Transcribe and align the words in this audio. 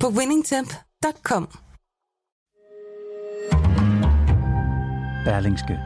på 0.00 0.08
winningtemp.com. 0.08 1.48
Berlingske. 5.24 5.78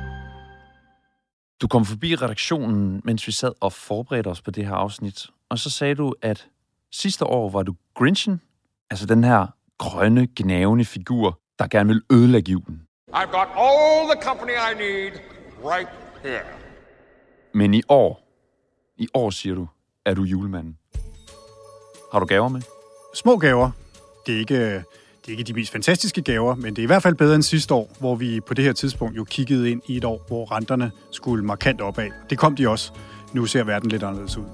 Du 1.63 1.69
kom 1.69 1.85
forbi 1.85 2.15
redaktionen, 2.15 3.01
mens 3.05 3.27
vi 3.27 3.33
sad 3.33 3.53
og 3.61 3.73
forberedte 3.73 4.29
os 4.29 4.43
på 4.43 4.51
det 4.51 4.67
her 4.67 4.75
afsnit, 4.75 5.27
og 5.49 5.59
så 5.59 5.71
sagde 5.71 5.95
du, 5.95 6.15
at 6.23 6.49
sidste 6.93 7.25
år 7.25 7.51
var 7.51 7.63
du 7.63 7.75
Grinchen, 7.95 8.41
altså 8.91 9.07
den 9.07 9.25
her 9.25 9.47
grønne, 9.79 10.29
gnavende 10.37 10.85
figur, 10.85 11.41
der 11.59 11.67
gerne 11.67 11.89
vil 11.89 12.03
ødelægge 12.13 12.53
julen. 12.53 12.83
I've 13.13 13.31
got 13.33 13.49
all 13.57 14.11
the 14.15 14.23
company 14.23 14.53
I 14.53 14.75
need 14.79 15.13
right 15.65 15.89
here. 16.23 16.45
Men 17.55 17.75
i 17.75 17.83
år, 17.89 18.23
i 18.97 19.09
år 19.15 19.31
siger 19.31 19.55
du, 19.55 19.69
er 20.07 20.15
du 20.15 20.23
julemanden. 20.23 20.79
Har 22.13 22.19
du 22.21 22.27
gaver 22.27 22.49
med? 22.49 22.63
Små 23.15 23.37
gaver. 23.37 23.71
Det 24.27 24.35
er 24.35 24.39
ikke, 24.39 24.75
det 25.21 25.27
er 25.27 25.31
ikke 25.31 25.43
de 25.43 25.53
mest 25.53 25.73
fantastiske 25.73 26.23
gaver, 26.23 26.55
men 26.55 26.77
det 26.77 26.79
er 26.79 26.83
i 26.83 26.87
hvert 26.87 27.03
fald 27.03 27.15
bedre 27.15 27.35
end 27.35 27.43
sidste 27.43 27.75
år, 27.75 27.97
hvor 28.01 28.15
vi 28.15 28.41
på 28.41 28.55
det 28.55 28.65
her 28.65 28.73
tidspunkt 28.73 29.17
jo 29.17 29.25
kiggede 29.25 29.71
ind 29.71 29.83
i 29.87 29.97
et 29.97 30.05
år, 30.05 30.25
hvor 30.29 30.53
renterne 30.53 30.91
skulle 31.11 31.45
markant 31.45 31.81
opad. 31.81 32.11
Det 32.31 32.39
kom 32.39 32.57
de 32.57 32.69
også. 32.69 32.93
Nu 33.33 33.47
ser 33.47 33.65
verden 33.65 33.91
lidt 33.91 34.03
anderledes 34.03 34.37
ud. 34.37 34.45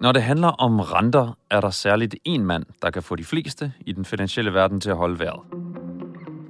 Når 0.00 0.12
det 0.12 0.22
handler 0.22 0.48
om 0.48 0.80
renter, 0.80 1.38
er 1.50 1.60
der 1.60 1.70
særligt 1.70 2.14
én 2.28 2.40
mand, 2.40 2.64
der 2.82 2.90
kan 2.90 3.02
få 3.02 3.16
de 3.16 3.24
fleste 3.24 3.72
i 3.80 3.92
den 3.92 4.04
finansielle 4.04 4.54
verden 4.54 4.80
til 4.80 4.90
at 4.90 4.96
holde 4.96 5.18
vejret. 5.18 5.40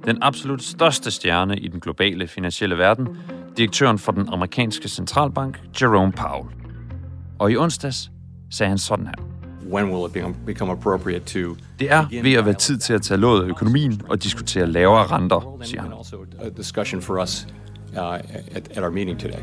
Den 0.05 0.17
absolut 0.21 0.63
største 0.63 1.11
stjerne 1.11 1.57
i 1.57 1.67
den 1.67 1.79
globale 1.79 2.27
finansielle 2.27 2.77
verden, 2.77 3.07
direktøren 3.57 3.99
for 3.99 4.11
den 4.11 4.29
amerikanske 4.29 4.89
centralbank, 4.89 5.61
Jerome 5.81 6.11
Powell. 6.11 6.49
Og 7.39 7.51
i 7.51 7.57
onsdags 7.57 8.11
sagde 8.51 8.69
han 8.69 8.77
sådan 8.77 9.07
her 9.07 9.34
when 9.71 9.85
will 9.85 10.05
it 10.05 10.13
become, 10.13 10.35
become 10.45 10.71
appropriate 10.71 11.25
to 11.25 11.55
Det 11.79 11.91
er 11.91 12.07
ved 12.23 12.33
at 12.33 12.45
være 12.45 12.53
tid 12.53 12.77
til 12.77 12.93
at 12.93 13.01
tage 13.01 13.19
låget 13.19 13.43
af 13.43 13.47
økonomien 13.47 14.01
og 14.09 14.23
diskutere 14.23 14.65
lavere 14.67 15.05
renter, 15.05 15.57
siger 15.63 15.81
han. 15.81 15.91
a 16.39 16.49
discussion 16.57 17.01
for 17.01 17.21
us 17.23 17.47
uh, 17.97 18.13
at, 18.13 18.23
at 18.71 18.83
our 18.83 18.89
meeting 18.89 19.19
today. 19.19 19.39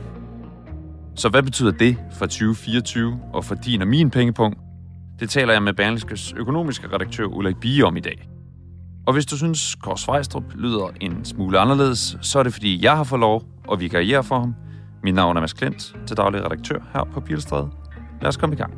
Så 1.15 1.29
hvad 1.29 1.43
betyder 1.43 1.71
det 1.71 1.97
for 2.13 2.27
2024 2.27 3.21
og 3.33 3.45
for 3.45 3.55
din 3.55 3.83
og 3.83 3.89
min 3.89 4.11
pengepunkt? 4.11 4.59
Det 5.21 5.31
taler 5.31 5.53
jeg 5.53 5.63
med 5.63 5.73
Berlingskes 5.73 6.35
økonomiske 6.37 6.89
redaktør 6.95 7.25
Ulrik 7.25 7.57
Bie 7.57 7.85
om 7.85 7.97
i 7.97 8.01
dag. 8.01 8.29
Og 9.07 9.13
hvis 9.13 9.27
du 9.27 9.37
synes, 9.37 9.75
Kors 9.75 10.01
Svejstrup 10.01 10.45
lyder 10.55 10.91
en 11.01 11.25
smule 11.25 11.59
anderledes, 11.59 12.17
så 12.21 12.39
er 12.39 12.43
det 12.43 12.53
fordi, 12.53 12.85
jeg 12.85 12.97
har 12.97 13.05
fået 13.05 13.21
lov 13.21 13.43
at 13.73 13.81
vikariere 13.81 14.25
for 14.25 14.39
ham. 14.39 14.55
Mit 15.03 15.15
navn 15.15 15.37
er 15.37 15.41
Mads 15.41 15.53
Klint, 15.53 15.97
til 16.07 16.17
daglig 16.17 16.45
redaktør 16.45 16.79
her 16.93 17.05
på 17.15 17.21
Pilstræde. 17.21 17.71
Lad 18.21 18.29
os 18.29 18.37
komme 18.37 18.55
i 18.55 18.59
gang. 18.59 18.73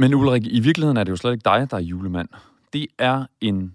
Men 0.00 0.14
Ulrik, 0.14 0.46
i 0.46 0.60
virkeligheden 0.60 0.96
er 0.96 1.04
det 1.04 1.10
jo 1.10 1.16
slet 1.16 1.32
ikke 1.32 1.44
dig, 1.44 1.70
der 1.70 1.76
er 1.76 1.80
julemand. 1.80 2.28
Det 2.72 2.86
er 2.98 3.26
en 3.40 3.74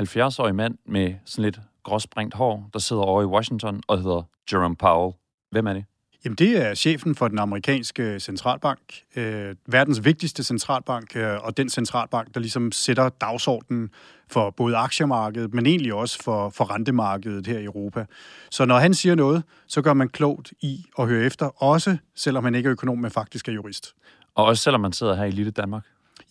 70-årig 0.00 0.54
mand 0.54 0.78
med 0.86 1.14
sådan 1.24 1.42
lidt 1.44 1.60
gråsprængt 1.82 2.34
hår, 2.34 2.70
der 2.72 2.78
sidder 2.78 3.02
over 3.02 3.22
i 3.22 3.24
Washington 3.24 3.82
og 3.86 4.02
hedder 4.02 4.22
Jerome 4.52 4.76
Powell. 4.76 5.14
Hvem 5.50 5.66
er 5.66 5.72
det? 5.72 5.84
Jamen, 6.24 6.36
det 6.36 6.66
er 6.66 6.74
chefen 6.74 7.14
for 7.14 7.28
den 7.28 7.38
amerikanske 7.38 8.20
centralbank, 8.20 8.80
øh, 9.16 9.54
verdens 9.66 10.04
vigtigste 10.04 10.44
centralbank, 10.44 11.16
øh, 11.16 11.44
og 11.44 11.56
den 11.56 11.68
centralbank, 11.68 12.34
der 12.34 12.40
ligesom 12.40 12.72
sætter 12.72 13.08
dagsordenen 13.08 13.90
for 14.28 14.50
både 14.50 14.76
aktiemarkedet, 14.76 15.54
men 15.54 15.66
egentlig 15.66 15.94
også 15.94 16.22
for, 16.22 16.50
for 16.50 16.74
rentemarkedet 16.74 17.46
her 17.46 17.58
i 17.58 17.64
Europa. 17.64 18.04
Så 18.50 18.64
når 18.64 18.78
han 18.78 18.94
siger 18.94 19.14
noget, 19.14 19.42
så 19.66 19.82
gør 19.82 19.94
man 19.94 20.08
klogt 20.08 20.52
i 20.60 20.84
at 20.98 21.08
høre 21.08 21.24
efter, 21.24 21.62
også 21.62 21.96
selvom 22.14 22.44
han 22.44 22.54
ikke 22.54 22.66
er 22.66 22.72
økonom, 22.72 22.98
men 22.98 23.10
faktisk 23.10 23.48
er 23.48 23.52
jurist. 23.52 23.94
Og 24.34 24.44
også 24.44 24.62
selvom 24.62 24.80
man 24.80 24.92
sidder 24.92 25.14
her 25.14 25.24
i 25.24 25.30
lille 25.30 25.50
Danmark. 25.50 25.82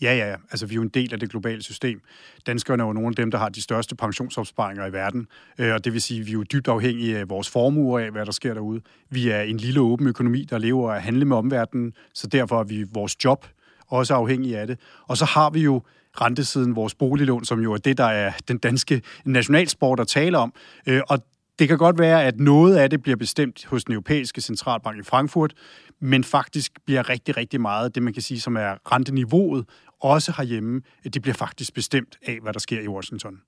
Ja, 0.02 0.16
ja, 0.16 0.30
ja. 0.30 0.36
Altså, 0.52 0.66
vi 0.66 0.74
er 0.74 0.76
jo 0.76 0.82
en 0.82 0.90
del 0.90 1.14
af 1.14 1.20
det 1.20 1.30
globale 1.30 1.62
system. 1.62 2.02
Danskerne 2.48 2.84
er 2.84 2.88
jo 2.88 2.94
nogle 2.94 3.10
af 3.10 3.16
dem, 3.16 3.32
der 3.32 3.38
har 3.38 3.50
de 3.50 3.62
største 3.62 3.96
pensionsopsparinger 3.96 4.86
i 4.86 4.94
verden. 4.94 5.28
Øh, 5.58 5.74
og 5.74 5.86
det 5.86 5.94
vil 5.94 6.02
sige, 6.02 6.20
at 6.20 6.26
vi 6.26 6.32
er 6.32 6.34
jo 6.34 6.44
dybt 6.44 6.68
afhængige 6.68 7.18
af 7.18 7.30
vores 7.30 7.50
formuer 7.50 8.00
af, 8.00 8.12
hvad 8.12 8.26
der 8.26 8.32
sker 8.32 8.54
derude. 8.54 8.82
Vi 9.10 9.30
er 9.30 9.42
en 9.42 9.58
lille 9.58 9.82
åben 9.82 10.08
økonomi, 10.08 10.44
der 10.50 10.58
lever 10.58 10.92
af 10.92 10.96
at 10.96 11.02
handle 11.02 11.26
med 11.26 11.38
omverdenen, 11.38 11.94
så 12.14 12.28
derfor 12.28 12.60
er 12.60 12.64
vi 12.64 12.86
vores 12.94 13.26
job 13.26 13.46
også 13.88 14.14
afhængige 14.16 14.60
af 14.60 14.68
det. 14.68 14.80
Og 15.08 15.18
så 15.18 15.26
har 15.26 15.50
vi 15.50 15.62
jo 15.62 15.82
rentesiden, 16.22 16.76
vores 16.76 16.96
boliglån, 16.96 17.46
som 17.46 17.60
jo 17.60 17.74
er 17.74 17.78
det, 17.78 17.98
der 17.98 18.06
er 18.06 18.32
den 18.48 18.58
danske 18.58 19.02
nationalsport 19.26 20.00
at 20.00 20.08
tale 20.08 20.38
om. 20.38 20.54
Øh, 20.88 21.02
og 21.10 21.20
det 21.62 21.70
kan 21.70 21.78
godt 21.78 22.00
være, 22.00 22.24
at 22.24 22.40
noget 22.40 22.76
af 22.76 22.90
det 22.90 23.02
bliver 23.02 23.16
bestemt 23.16 23.66
hos 23.66 23.84
den 23.84 23.94
europæiske 23.94 24.42
centralbank 24.42 25.00
i 25.00 25.04
Frankfurt, 25.04 25.54
men 26.00 26.24
faktisk 26.24 26.72
bliver 26.86 27.10
rigtig, 27.10 27.38
rigtig 27.38 27.62
meget 27.62 27.96
det, 27.96 28.04
man 28.04 28.14
kan 28.14 28.22
sige, 28.22 28.40
som 28.40 28.58
er 28.58 28.92
renteniveauet, 28.92 29.66
også 30.00 30.34
herhjemme, 30.38 30.82
det 31.04 31.22
bliver 31.22 31.36
faktisk 31.36 31.74
bestemt 31.74 32.18
af, 32.28 32.40
hvad 32.42 32.54
der 32.54 32.60
sker 32.60 32.82
i 32.82 32.88
Washington. 32.88 33.42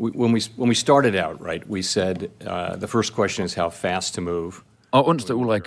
When, 0.00 0.34
we, 0.34 0.40
when 0.58 0.68
we 0.68 0.74
started 0.74 1.24
out, 1.24 1.36
right, 1.40 1.64
we 1.66 1.82
said 1.82 2.16
uh, 2.22 2.76
the 2.76 2.88
first 2.88 3.14
question 3.14 3.44
is 3.46 3.54
how 3.54 3.70
fast 3.70 4.14
to 4.14 4.20
move. 4.20 4.52
Og 4.90 5.08
onsdag, 5.08 5.36
Ulrik, 5.36 5.62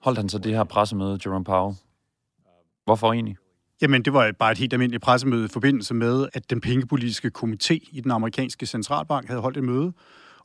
holdt 0.00 0.18
han 0.18 0.28
så 0.28 0.38
det 0.38 0.52
her 0.52 0.64
pressemøde, 0.64 1.18
Jerome 1.26 1.44
Powell. 1.44 1.76
Hvorfor 2.84 3.12
egentlig? 3.12 3.36
Jamen, 3.82 4.02
det 4.02 4.12
var 4.12 4.32
bare 4.38 4.52
et 4.52 4.58
helt 4.58 4.72
almindeligt 4.72 5.02
pressemøde 5.02 5.44
i 5.44 5.48
forbindelse 5.48 5.94
med, 5.94 6.28
at 6.32 6.50
den 6.50 6.60
pengepolitiske 6.60 7.30
komité 7.38 7.88
i 7.92 8.00
den 8.00 8.10
amerikanske 8.10 8.66
centralbank 8.66 9.28
havde 9.28 9.40
holdt 9.40 9.56
et 9.56 9.64
møde, 9.64 9.92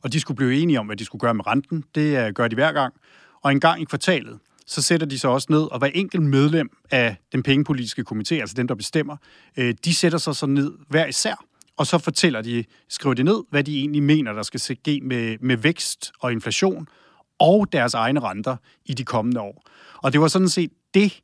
og 0.02 0.12
de 0.12 0.20
skulle 0.20 0.36
blive 0.36 0.62
enige 0.62 0.80
om, 0.80 0.86
hvad 0.86 0.96
de 0.96 1.04
skulle 1.04 1.20
gøre 1.20 1.34
med 1.34 1.46
renten. 1.46 1.84
Det 1.94 2.26
øh, 2.26 2.32
gør 2.32 2.48
de 2.48 2.54
hver 2.54 2.72
gang. 2.72 2.94
Og 3.42 3.52
en 3.52 3.60
gang 3.60 3.82
i 3.82 3.84
kvartalet, 3.84 4.38
så 4.66 4.82
sætter 4.82 5.06
de 5.06 5.18
sig 5.18 5.30
også 5.30 5.46
ned, 5.50 5.72
og 5.72 5.78
hver 5.78 5.88
enkelt 5.94 6.22
medlem 6.22 6.70
af 6.90 7.16
den 7.32 7.42
pengepolitiske 7.42 8.04
komité, 8.12 8.34
altså 8.34 8.54
dem, 8.56 8.68
der 8.68 8.74
bestemmer, 8.74 9.16
øh, 9.56 9.74
de 9.84 9.94
sætter 9.94 10.18
sig 10.18 10.36
så 10.36 10.46
ned 10.46 10.72
hver 10.88 11.06
især, 11.06 11.44
og 11.76 11.86
så 11.86 11.98
fortæller 11.98 12.42
de, 12.42 12.64
skriver 12.88 13.14
de 13.14 13.22
ned, 13.22 13.42
hvad 13.50 13.64
de 13.64 13.78
egentlig 13.78 14.02
mener, 14.02 14.32
der 14.32 14.42
skal 14.42 14.60
ske 14.60 15.00
med, 15.02 15.36
med 15.40 15.56
vækst 15.56 16.12
og 16.20 16.32
inflation, 16.32 16.88
og 17.38 17.72
deres 17.72 17.94
egne 17.94 18.20
renter 18.20 18.56
i 18.84 18.94
de 18.94 19.04
kommende 19.04 19.40
år. 19.40 19.64
Og 20.02 20.12
det 20.12 20.20
var 20.20 20.28
sådan 20.28 20.48
set 20.48 20.70
det, 20.94 21.20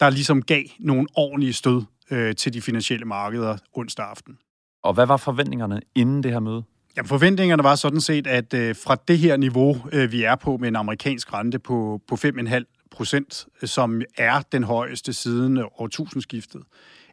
der 0.00 0.10
ligesom 0.10 0.42
gav 0.42 0.62
nogle 0.78 1.06
ordentlige 1.14 1.52
stød 1.52 1.82
øh, 2.10 2.34
til 2.34 2.52
de 2.52 2.62
finansielle 2.62 3.04
markeder 3.04 3.56
onsdag 3.72 4.06
aften. 4.06 4.38
Og 4.82 4.94
hvad 4.94 5.06
var 5.06 5.16
forventningerne 5.16 5.80
inden 5.94 6.22
det 6.22 6.32
her 6.32 6.40
møde? 6.40 6.62
Jamen, 6.96 7.08
forventningerne 7.08 7.62
var 7.62 7.74
sådan 7.74 8.00
set, 8.00 8.26
at 8.26 8.54
øh, 8.54 8.76
fra 8.76 8.96
det 9.08 9.18
her 9.18 9.36
niveau, 9.36 9.76
øh, 9.92 10.12
vi 10.12 10.22
er 10.22 10.36
på 10.36 10.56
med 10.56 10.68
en 10.68 10.76
amerikansk 10.76 11.32
rente 11.32 11.58
på, 11.58 12.00
på 12.08 12.14
5,5 12.14 12.88
procent, 12.90 13.46
som 13.64 14.02
er 14.18 14.42
den 14.52 14.64
højeste 14.64 15.12
siden 15.12 15.56
øh, 15.56 15.64
årtusindskiftet, 15.78 16.62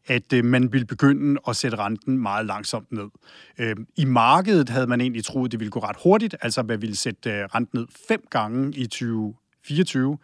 at 0.07 0.33
øh, 0.33 0.45
man 0.45 0.73
ville 0.73 0.85
begynde 0.85 1.39
at 1.47 1.55
sætte 1.55 1.77
renten 1.77 2.17
meget 2.17 2.45
langsomt 2.45 2.91
ned. 2.91 3.09
Øh, 3.57 3.75
I 3.95 4.05
markedet 4.05 4.69
havde 4.69 4.87
man 4.87 5.01
egentlig 5.01 5.25
troet, 5.25 5.51
det 5.51 5.59
ville 5.59 5.71
gå 5.71 5.79
ret 5.79 5.97
hurtigt, 6.03 6.35
altså 6.41 6.61
at 6.61 6.67
man 6.67 6.81
ville 6.81 6.95
sætte 6.95 7.29
øh, 7.31 7.45
renten 7.45 7.79
ned 7.79 7.87
fem 8.07 8.23
gange 8.29 8.77
i 8.77 8.85
2024. 8.85 10.17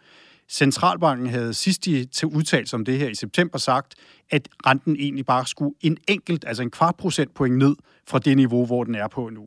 Centralbanken 0.48 1.26
havde 1.26 1.54
sidst 1.54 1.86
i 1.86 2.04
til 2.04 2.28
udtalelse 2.28 2.76
om 2.76 2.84
det 2.84 2.98
her 2.98 3.08
i 3.08 3.14
september 3.14 3.58
sagt, 3.58 3.94
at 4.30 4.48
renten 4.66 4.96
egentlig 4.96 5.26
bare 5.26 5.46
skulle 5.46 5.74
en 5.80 5.98
enkelt, 6.08 6.44
altså 6.46 6.62
en 6.62 6.70
kvart 6.70 6.96
procentpoint 6.96 7.58
ned 7.58 7.76
fra 8.10 8.18
det 8.18 8.36
niveau, 8.36 8.66
hvor 8.66 8.84
den 8.84 8.94
er 8.94 9.08
på 9.08 9.28
nu. 9.28 9.44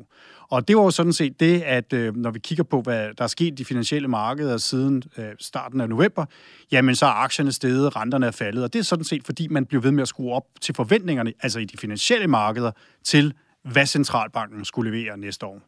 Og 0.49 0.67
det 0.67 0.77
var 0.77 0.83
jo 0.83 0.91
sådan 0.91 1.13
set 1.13 1.39
det, 1.39 1.61
at 1.61 1.93
øh, 1.93 2.15
når 2.15 2.31
vi 2.31 2.39
kigger 2.39 2.63
på, 2.63 2.81
hvad 2.81 3.13
der 3.17 3.23
er 3.23 3.27
sket 3.27 3.45
i 3.45 3.49
de 3.49 3.65
finansielle 3.65 4.07
markeder 4.07 4.57
siden 4.57 5.03
øh, 5.17 5.25
starten 5.39 5.81
af 5.81 5.89
november, 5.89 6.25
jamen 6.71 6.95
så 6.95 7.05
er 7.05 7.09
aktierne 7.09 7.51
steget, 7.51 7.95
renterne 7.95 8.25
er 8.25 8.31
faldet, 8.31 8.63
og 8.63 8.73
det 8.73 8.79
er 8.79 8.83
sådan 8.83 9.05
set, 9.05 9.23
fordi 9.25 9.47
man 9.47 9.65
bliver 9.65 9.81
ved 9.81 9.91
med 9.91 10.01
at 10.01 10.07
skrue 10.07 10.33
op 10.33 10.45
til 10.61 10.75
forventningerne, 10.75 11.33
altså 11.41 11.59
i 11.59 11.65
de 11.65 11.77
finansielle 11.77 12.27
markeder, 12.27 12.71
til 13.03 13.33
hvad 13.63 13.85
centralbanken 13.85 14.65
skulle 14.65 14.91
levere 14.91 15.17
næste 15.17 15.45
år. 15.45 15.61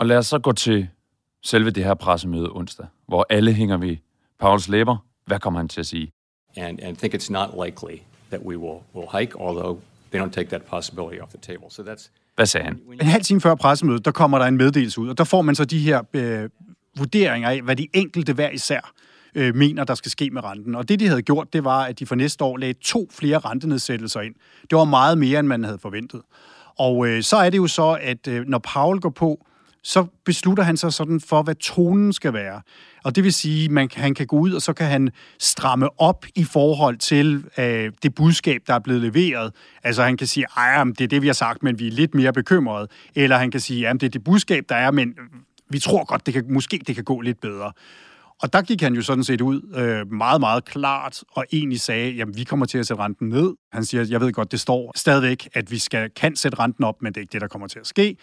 Og 0.00 0.06
lad 0.06 0.16
os 0.16 0.26
så 0.26 0.38
gå 0.38 0.52
til 0.52 0.88
selve 1.42 1.70
det 1.70 1.84
her 1.84 1.94
pressemøde 1.94 2.50
onsdag, 2.52 2.86
hvor 3.08 3.26
alle 3.30 3.52
hænger 3.52 3.76
ved 3.76 3.96
Pauls 4.40 4.68
læber. 4.68 4.96
Hvad 5.26 5.38
kommer 5.38 5.60
han 5.60 5.68
til 5.68 5.80
at 5.80 5.86
sige? 5.86 6.12
And, 6.56 6.80
and 6.82 6.96
think 6.96 7.14
it's 7.14 7.32
not 7.32 7.66
likely 7.66 8.11
that 8.32 8.42
we 8.44 8.56
will, 8.56 8.80
will 8.94 9.08
hike, 9.18 9.34
although 9.38 9.74
they 10.10 10.18
don't 10.20 10.30
take 10.30 10.48
that 10.48 10.62
possibility 10.62 11.20
off 11.20 11.30
the 11.30 11.52
table. 11.52 11.66
So 11.70 11.82
that's 11.82 12.10
Hvad 12.34 12.46
sagde 12.46 12.64
han? 12.64 12.80
En 13.00 13.06
halv 13.06 13.22
time 13.22 13.40
før 13.40 13.54
pressemødet, 13.54 14.04
der 14.04 14.10
kommer 14.10 14.38
der 14.38 14.46
en 14.46 14.56
meddelelse 14.56 15.00
ud, 15.00 15.08
og 15.08 15.18
der 15.18 15.24
får 15.24 15.42
man 15.42 15.54
så 15.54 15.64
de 15.64 15.78
her 15.78 16.02
øh, 16.12 16.48
vurderinger 16.98 17.48
af, 17.48 17.62
hvad 17.62 17.76
de 17.76 17.88
enkelte 17.92 18.32
hver 18.32 18.50
især 18.50 18.92
øh, 19.34 19.54
mener, 19.54 19.84
der 19.84 19.94
skal 19.94 20.10
ske 20.10 20.30
med 20.30 20.44
renten. 20.44 20.74
Og 20.74 20.88
det, 20.88 21.00
de 21.00 21.08
havde 21.08 21.22
gjort, 21.22 21.52
det 21.52 21.64
var, 21.64 21.84
at 21.84 21.98
de 21.98 22.06
for 22.06 22.14
næste 22.14 22.44
år 22.44 22.56
lagde 22.56 22.74
to 22.80 23.08
flere 23.10 23.38
rentenedsættelser 23.38 24.20
ind. 24.20 24.34
Det 24.70 24.78
var 24.78 24.84
meget 24.84 25.18
mere, 25.18 25.38
end 25.40 25.48
man 25.48 25.64
havde 25.64 25.78
forventet. 25.78 26.20
Og 26.78 27.06
øh, 27.08 27.22
så 27.22 27.36
er 27.36 27.50
det 27.50 27.58
jo 27.58 27.66
så, 27.66 27.98
at 28.00 28.28
øh, 28.28 28.46
når 28.46 28.58
Paul 28.58 29.00
går 29.00 29.10
på, 29.10 29.46
så 29.82 30.06
beslutter 30.24 30.64
han 30.64 30.76
sig 30.76 30.92
sådan 30.92 31.20
for, 31.20 31.42
hvad 31.42 31.54
tonen 31.54 32.12
skal 32.12 32.32
være. 32.32 32.62
Og 33.04 33.16
det 33.16 33.24
vil 33.24 33.32
sige, 33.32 33.64
at 33.64 33.70
man, 33.70 33.88
han 33.94 34.14
kan 34.14 34.26
gå 34.26 34.38
ud, 34.38 34.52
og 34.52 34.62
så 34.62 34.72
kan 34.72 34.86
han 34.86 35.10
stramme 35.38 36.00
op 36.00 36.26
i 36.34 36.44
forhold 36.44 36.96
til 36.96 37.44
øh, 37.58 37.92
det 38.02 38.14
budskab, 38.14 38.60
der 38.66 38.74
er 38.74 38.78
blevet 38.78 39.00
leveret. 39.00 39.52
Altså 39.82 40.02
han 40.02 40.16
kan 40.16 40.26
sige, 40.26 40.46
at 40.58 40.86
det 40.86 41.00
er 41.00 41.08
det, 41.08 41.22
vi 41.22 41.26
har 41.26 41.34
sagt, 41.34 41.62
men 41.62 41.78
vi 41.78 41.86
er 41.86 41.92
lidt 41.92 42.14
mere 42.14 42.32
bekymrede. 42.32 42.88
Eller 43.14 43.36
han 43.36 43.50
kan 43.50 43.60
sige, 43.60 43.88
at 43.88 44.00
det 44.00 44.06
er 44.06 44.10
det 44.10 44.24
budskab, 44.24 44.64
der 44.68 44.76
er, 44.76 44.90
men 44.90 45.14
vi 45.70 45.78
tror 45.78 46.04
godt, 46.04 46.26
det 46.26 46.34
kan, 46.34 46.44
måske 46.48 46.80
det 46.86 46.94
kan 46.94 47.04
gå 47.04 47.20
lidt 47.20 47.40
bedre. 47.40 47.72
Og 48.42 48.52
der 48.52 48.62
gik 48.62 48.82
han 48.82 48.94
jo 48.94 49.02
sådan 49.02 49.24
set 49.24 49.40
ud 49.40 49.62
øh, 49.74 50.12
meget, 50.12 50.40
meget 50.40 50.64
klart 50.64 51.24
og 51.32 51.44
egentlig 51.52 51.80
sagde, 51.80 52.10
jamen 52.10 52.36
vi 52.36 52.44
kommer 52.44 52.66
til 52.66 52.78
at 52.78 52.86
sætte 52.86 53.02
renten 53.02 53.28
ned. 53.28 53.54
Han 53.72 53.84
siger, 53.84 54.06
jeg 54.10 54.20
ved 54.20 54.32
godt, 54.32 54.52
det 54.52 54.60
står 54.60 54.92
stadigvæk, 54.96 55.48
at 55.54 55.70
vi 55.70 55.78
skal, 55.78 56.10
kan 56.10 56.36
sætte 56.36 56.58
renten 56.58 56.84
op, 56.84 57.02
men 57.02 57.12
det 57.12 57.16
er 57.16 57.20
ikke 57.20 57.32
det, 57.32 57.40
der 57.40 57.48
kommer 57.48 57.68
til 57.68 57.78
at 57.78 57.86
ske. 57.86 58.16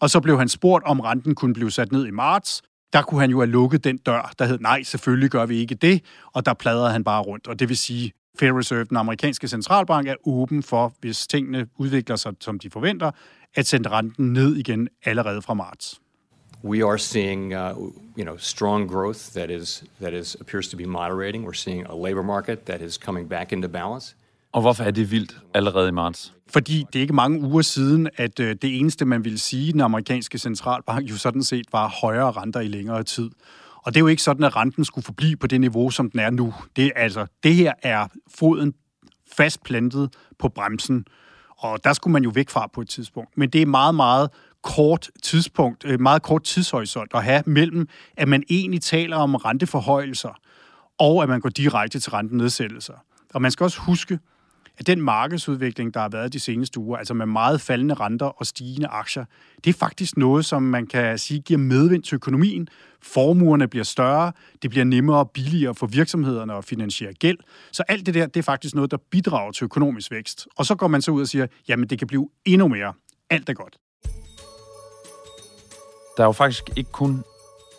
Og 0.00 0.10
så 0.10 0.20
blev 0.20 0.38
han 0.38 0.48
spurgt, 0.48 0.84
om 0.84 1.00
renten 1.00 1.34
kunne 1.34 1.54
blive 1.54 1.70
sat 1.70 1.92
ned 1.92 2.06
i 2.06 2.10
marts. 2.10 2.62
Der 2.92 3.02
kunne 3.02 3.20
han 3.20 3.30
jo 3.30 3.40
have 3.40 3.50
lukket 3.50 3.84
den 3.84 3.96
dør, 3.96 4.32
der 4.38 4.44
hed, 4.44 4.58
nej, 4.58 4.82
selvfølgelig 4.82 5.30
gør 5.30 5.46
vi 5.46 5.56
ikke 5.56 5.74
det. 5.74 6.04
Og 6.32 6.46
der 6.46 6.54
pladrede 6.54 6.92
han 6.92 7.04
bare 7.04 7.22
rundt. 7.22 7.48
Og 7.48 7.58
det 7.58 7.68
vil 7.68 7.76
sige, 7.76 8.12
Federal 8.38 8.56
Reserve, 8.56 8.84
den 8.84 8.96
amerikanske 8.96 9.48
centralbank, 9.48 10.08
er 10.08 10.14
åben 10.26 10.62
for, 10.62 10.92
hvis 11.00 11.26
tingene 11.26 11.66
udvikler 11.76 12.16
sig, 12.16 12.32
som 12.40 12.58
de 12.58 12.70
forventer, 12.70 13.10
at 13.54 13.66
sende 13.66 13.88
renten 13.88 14.32
ned 14.32 14.56
igen 14.56 14.88
allerede 15.04 15.42
fra 15.42 15.54
marts. 15.54 16.00
We 16.64 16.84
are 16.84 16.98
seeing, 16.98 17.54
uh, 17.54 17.70
you 18.16 18.24
know, 18.24 18.36
strong 18.36 18.90
growth 18.90 19.32
that 19.34 19.50
is 19.50 19.84
that 20.00 20.12
is 20.12 20.36
appears 20.40 20.68
to 20.68 20.76
be 20.76 20.84
moderating. 20.84 21.46
We're 21.46 21.54
seeing 21.54 21.86
a 21.86 21.94
labor 21.94 22.22
market 22.22 22.66
that 22.66 22.80
is 22.80 22.98
coming 22.98 23.28
back 23.28 23.52
into 23.52 23.68
balance. 23.68 24.14
Og 24.52 24.60
hvorfor 24.60 24.84
er 24.84 24.90
det 24.90 25.10
vildt 25.10 25.36
allerede 25.54 25.88
i 25.88 25.92
marts? 25.92 26.34
Fordi 26.48 26.84
det 26.92 26.98
er 26.98 27.00
ikke 27.00 27.14
mange 27.14 27.40
uger 27.40 27.62
siden, 27.62 28.08
at 28.16 28.40
øh, 28.40 28.56
det 28.62 28.78
eneste, 28.78 29.04
man 29.04 29.24
ville 29.24 29.38
sige, 29.38 29.72
den 29.72 29.80
amerikanske 29.80 30.38
centralbank 30.38 31.10
jo 31.10 31.16
sådan 31.16 31.42
set 31.42 31.66
var 31.72 31.88
højere 31.88 32.30
renter 32.30 32.60
i 32.60 32.68
længere 32.68 33.02
tid. 33.02 33.30
Og 33.76 33.94
det 33.94 33.96
er 33.96 34.00
jo 34.00 34.06
ikke 34.06 34.22
sådan, 34.22 34.44
at 34.44 34.56
renten 34.56 34.84
skulle 34.84 35.04
forblive 35.04 35.36
på 35.36 35.46
det 35.46 35.60
niveau, 35.60 35.90
som 35.90 36.10
den 36.10 36.20
er 36.20 36.30
nu. 36.30 36.54
Det, 36.76 36.92
altså, 36.96 37.26
det 37.42 37.54
her 37.54 37.72
er 37.82 38.06
foden 38.38 38.74
fastplantet 39.32 40.14
på 40.38 40.48
bremsen, 40.48 41.04
og 41.58 41.84
der 41.84 41.92
skulle 41.92 42.12
man 42.12 42.24
jo 42.24 42.30
væk 42.34 42.50
fra 42.50 42.66
på 42.66 42.80
et 42.80 42.88
tidspunkt. 42.88 43.38
Men 43.38 43.50
det 43.50 43.62
er 43.62 43.66
meget, 43.66 43.94
meget 43.94 44.30
kort 44.62 45.10
tidspunkt, 45.22 45.84
øh, 45.84 46.00
meget 46.00 46.22
kort 46.22 46.42
tidshorisont 46.42 47.10
at 47.14 47.24
have 47.24 47.42
mellem, 47.46 47.88
at 48.16 48.28
man 48.28 48.42
egentlig 48.50 48.82
taler 48.82 49.16
om 49.16 49.34
renteforhøjelser, 49.34 50.38
og 50.98 51.22
at 51.22 51.28
man 51.28 51.40
går 51.40 51.48
direkte 51.48 52.00
til 52.00 52.10
rentenedsættelser. 52.10 52.94
Og 53.34 53.42
man 53.42 53.50
skal 53.50 53.64
også 53.64 53.80
huske, 53.80 54.18
at 54.80 54.86
den 54.86 55.02
markedsudvikling, 55.02 55.94
der 55.94 56.00
har 56.00 56.08
været 56.08 56.32
de 56.32 56.40
seneste 56.40 56.80
uger, 56.80 56.98
altså 56.98 57.14
med 57.14 57.26
meget 57.26 57.60
faldende 57.60 57.94
renter 57.94 58.26
og 58.26 58.46
stigende 58.46 58.88
aktier, 58.88 59.24
det 59.64 59.70
er 59.70 59.78
faktisk 59.78 60.16
noget, 60.16 60.44
som 60.44 60.62
man 60.62 60.86
kan 60.86 61.18
sige 61.18 61.40
giver 61.40 61.58
medvind 61.58 62.02
til 62.02 62.14
økonomien. 62.14 62.68
Formuerne 63.02 63.68
bliver 63.68 63.84
større, 63.84 64.32
det 64.62 64.70
bliver 64.70 64.84
nemmere 64.84 65.18
og 65.18 65.30
billigere 65.30 65.74
for 65.74 65.86
virksomhederne 65.86 66.54
at 66.54 66.64
finansiere 66.64 67.12
gæld. 67.12 67.38
Så 67.72 67.82
alt 67.88 68.06
det 68.06 68.14
der, 68.14 68.26
det 68.26 68.36
er 68.36 68.42
faktisk 68.42 68.74
noget, 68.74 68.90
der 68.90 68.96
bidrager 69.10 69.52
til 69.52 69.64
økonomisk 69.64 70.10
vækst. 70.10 70.46
Og 70.56 70.66
så 70.66 70.74
går 70.74 70.88
man 70.88 71.02
så 71.02 71.10
ud 71.10 71.20
og 71.20 71.28
siger, 71.28 71.46
jamen 71.68 71.88
det 71.88 71.98
kan 71.98 72.08
blive 72.08 72.28
endnu 72.44 72.68
mere. 72.68 72.92
Alt 73.30 73.48
er 73.48 73.54
godt. 73.54 73.78
Der 76.16 76.22
er 76.22 76.26
jo 76.28 76.32
faktisk 76.32 76.70
ikke 76.76 76.90
kun 76.92 77.24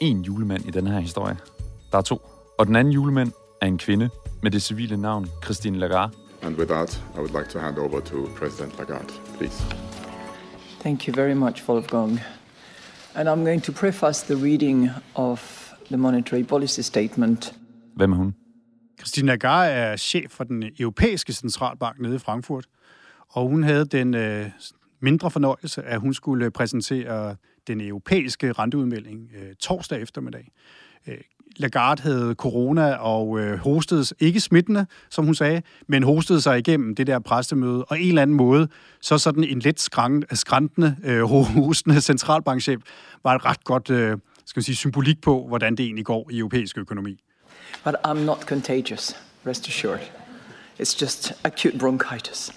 én 0.04 0.24
julemand 0.28 0.68
i 0.68 0.72
den 0.72 0.88
her 0.88 1.00
historie. 1.00 1.38
Der 1.92 1.98
er 1.98 2.02
to. 2.02 2.22
Og 2.58 2.68
den 2.68 2.76
anden 2.76 2.94
julemand 2.94 3.32
er 3.62 3.66
en 3.66 3.78
kvinde 3.78 4.10
med 4.44 4.52
det 4.52 4.62
civile 4.62 4.98
navn 4.98 5.28
Christine 5.44 5.80
Lagarde. 5.80 6.12
And 6.44 6.58
with 6.58 6.70
that, 6.70 7.02
I 7.16 7.20
would 7.20 7.34
like 7.34 7.50
to 7.50 7.60
hand 7.60 7.78
over 7.78 8.02
to 8.02 8.30
President 8.36 8.80
Lagarde, 8.80 9.14
please. 9.38 9.64
Thank 10.80 11.08
you 11.08 11.14
very 11.14 11.36
much, 11.36 11.68
Wolfgang. 11.68 12.20
And 13.16 13.30
I'm 13.30 13.44
going 13.44 13.64
to 13.64 13.72
preface 13.72 14.22
the 14.22 14.36
reading 14.36 14.90
of 15.16 15.74
the 15.90 15.98
monetary 15.98 16.44
policy 16.44 16.82
statement. 16.82 17.54
Hvem 17.96 18.12
er 18.12 18.16
hun? 18.16 18.36
Christine 19.00 19.28
Lagarde 19.28 19.72
er 19.72 19.96
chef 19.96 20.32
for 20.32 20.44
den 20.44 20.64
europæiske 20.80 21.34
centralbank 21.34 22.00
nede 22.00 22.16
i 22.16 22.20
Frankfurt, 22.20 22.66
og 23.30 23.48
hun 23.48 23.64
havde 23.64 23.86
den 23.86 24.14
øh, 24.14 24.50
mindre 25.00 25.32
fornøjelse, 25.32 25.84
at 25.84 26.00
hun 26.00 26.14
skulle 26.14 26.52
præsentere 26.52 27.36
den 27.68 27.82
europæiske 27.82 28.52
renteudmelding 28.52 29.30
øh, 29.36 29.56
torsdag 29.56 30.02
eftermiddag. 30.02 30.52
Øh, 31.08 31.18
Lagarde 31.58 32.02
havde 32.02 32.34
corona 32.34 32.94
og 32.94 33.40
øh, 33.40 33.58
hostede, 33.58 34.06
ikke 34.20 34.40
smittende, 34.40 34.86
som 35.10 35.26
hun 35.26 35.36
sagde, 35.36 35.62
men 35.88 36.04
hostede 36.04 36.42
sig 36.42 36.60
igennem 36.60 36.96
det 36.96 37.08
der 37.08 37.20
pressemøde, 37.20 37.86
og 37.86 38.00
en 38.00 38.08
eller 38.08 38.22
anden 38.22 38.38
måde, 38.38 38.68
så 39.02 39.18
sådan 39.18 39.44
en 39.44 39.60
let 39.60 39.80
skræntende, 40.34 40.98
øh, 41.04 41.24
hostende 41.24 42.02
centralbankchef 42.02 42.82
var 43.24 43.36
et 43.36 43.46
ret 43.46 43.64
godt 43.64 43.90
øh, 43.90 44.18
skal 44.46 44.60
man 44.60 44.64
sige, 44.64 44.76
symbolik 44.76 45.22
på, 45.22 45.48
hvordan 45.48 45.76
det 45.76 45.84
egentlig 45.84 46.06
går 46.06 46.30
i 46.32 46.38
europæisk 46.38 46.78
økonomi. 46.78 47.24
But 47.84 47.96
I'm 48.08 48.20
not 48.20 48.42
contagious, 48.42 49.16
rest 49.48 49.68
assured. 49.68 50.00
It's 50.80 51.02
just 51.02 51.34
acute 51.44 51.78
bronchitis. 51.78 52.52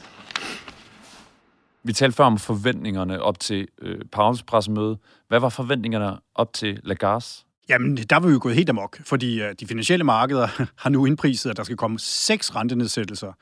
Vi 1.83 1.93
talte 1.93 2.17
før 2.17 2.25
om 2.25 2.39
forventningerne 2.39 3.23
op 3.23 3.41
til 3.41 3.69
øh, 3.83 3.99
Pauls 4.13 4.43
pressemøde. 4.43 4.99
Hvad 5.29 5.41
var 5.41 5.49
forventningerne 5.49 6.19
op 6.35 6.53
til 6.53 6.81
Lagardes? 6.85 7.47
Jamen, 7.69 7.97
der 7.97 8.17
var 8.17 8.27
vi 8.27 8.33
jo 8.33 8.39
gået 8.43 8.55
helt 8.55 8.71
amok, 8.71 9.01
fordi 9.05 9.43
øh, 9.43 9.55
de 9.61 9.67
finansielle 9.67 10.05
markeder 10.05 10.49
har 10.83 10.91
nu 10.91 11.07
indpriset, 11.07 11.51
at 11.51 11.57
der 11.57 11.65
skal 11.65 11.77
komme 11.77 11.99
seks 11.99 12.55
rentenedsættelser 12.55 13.33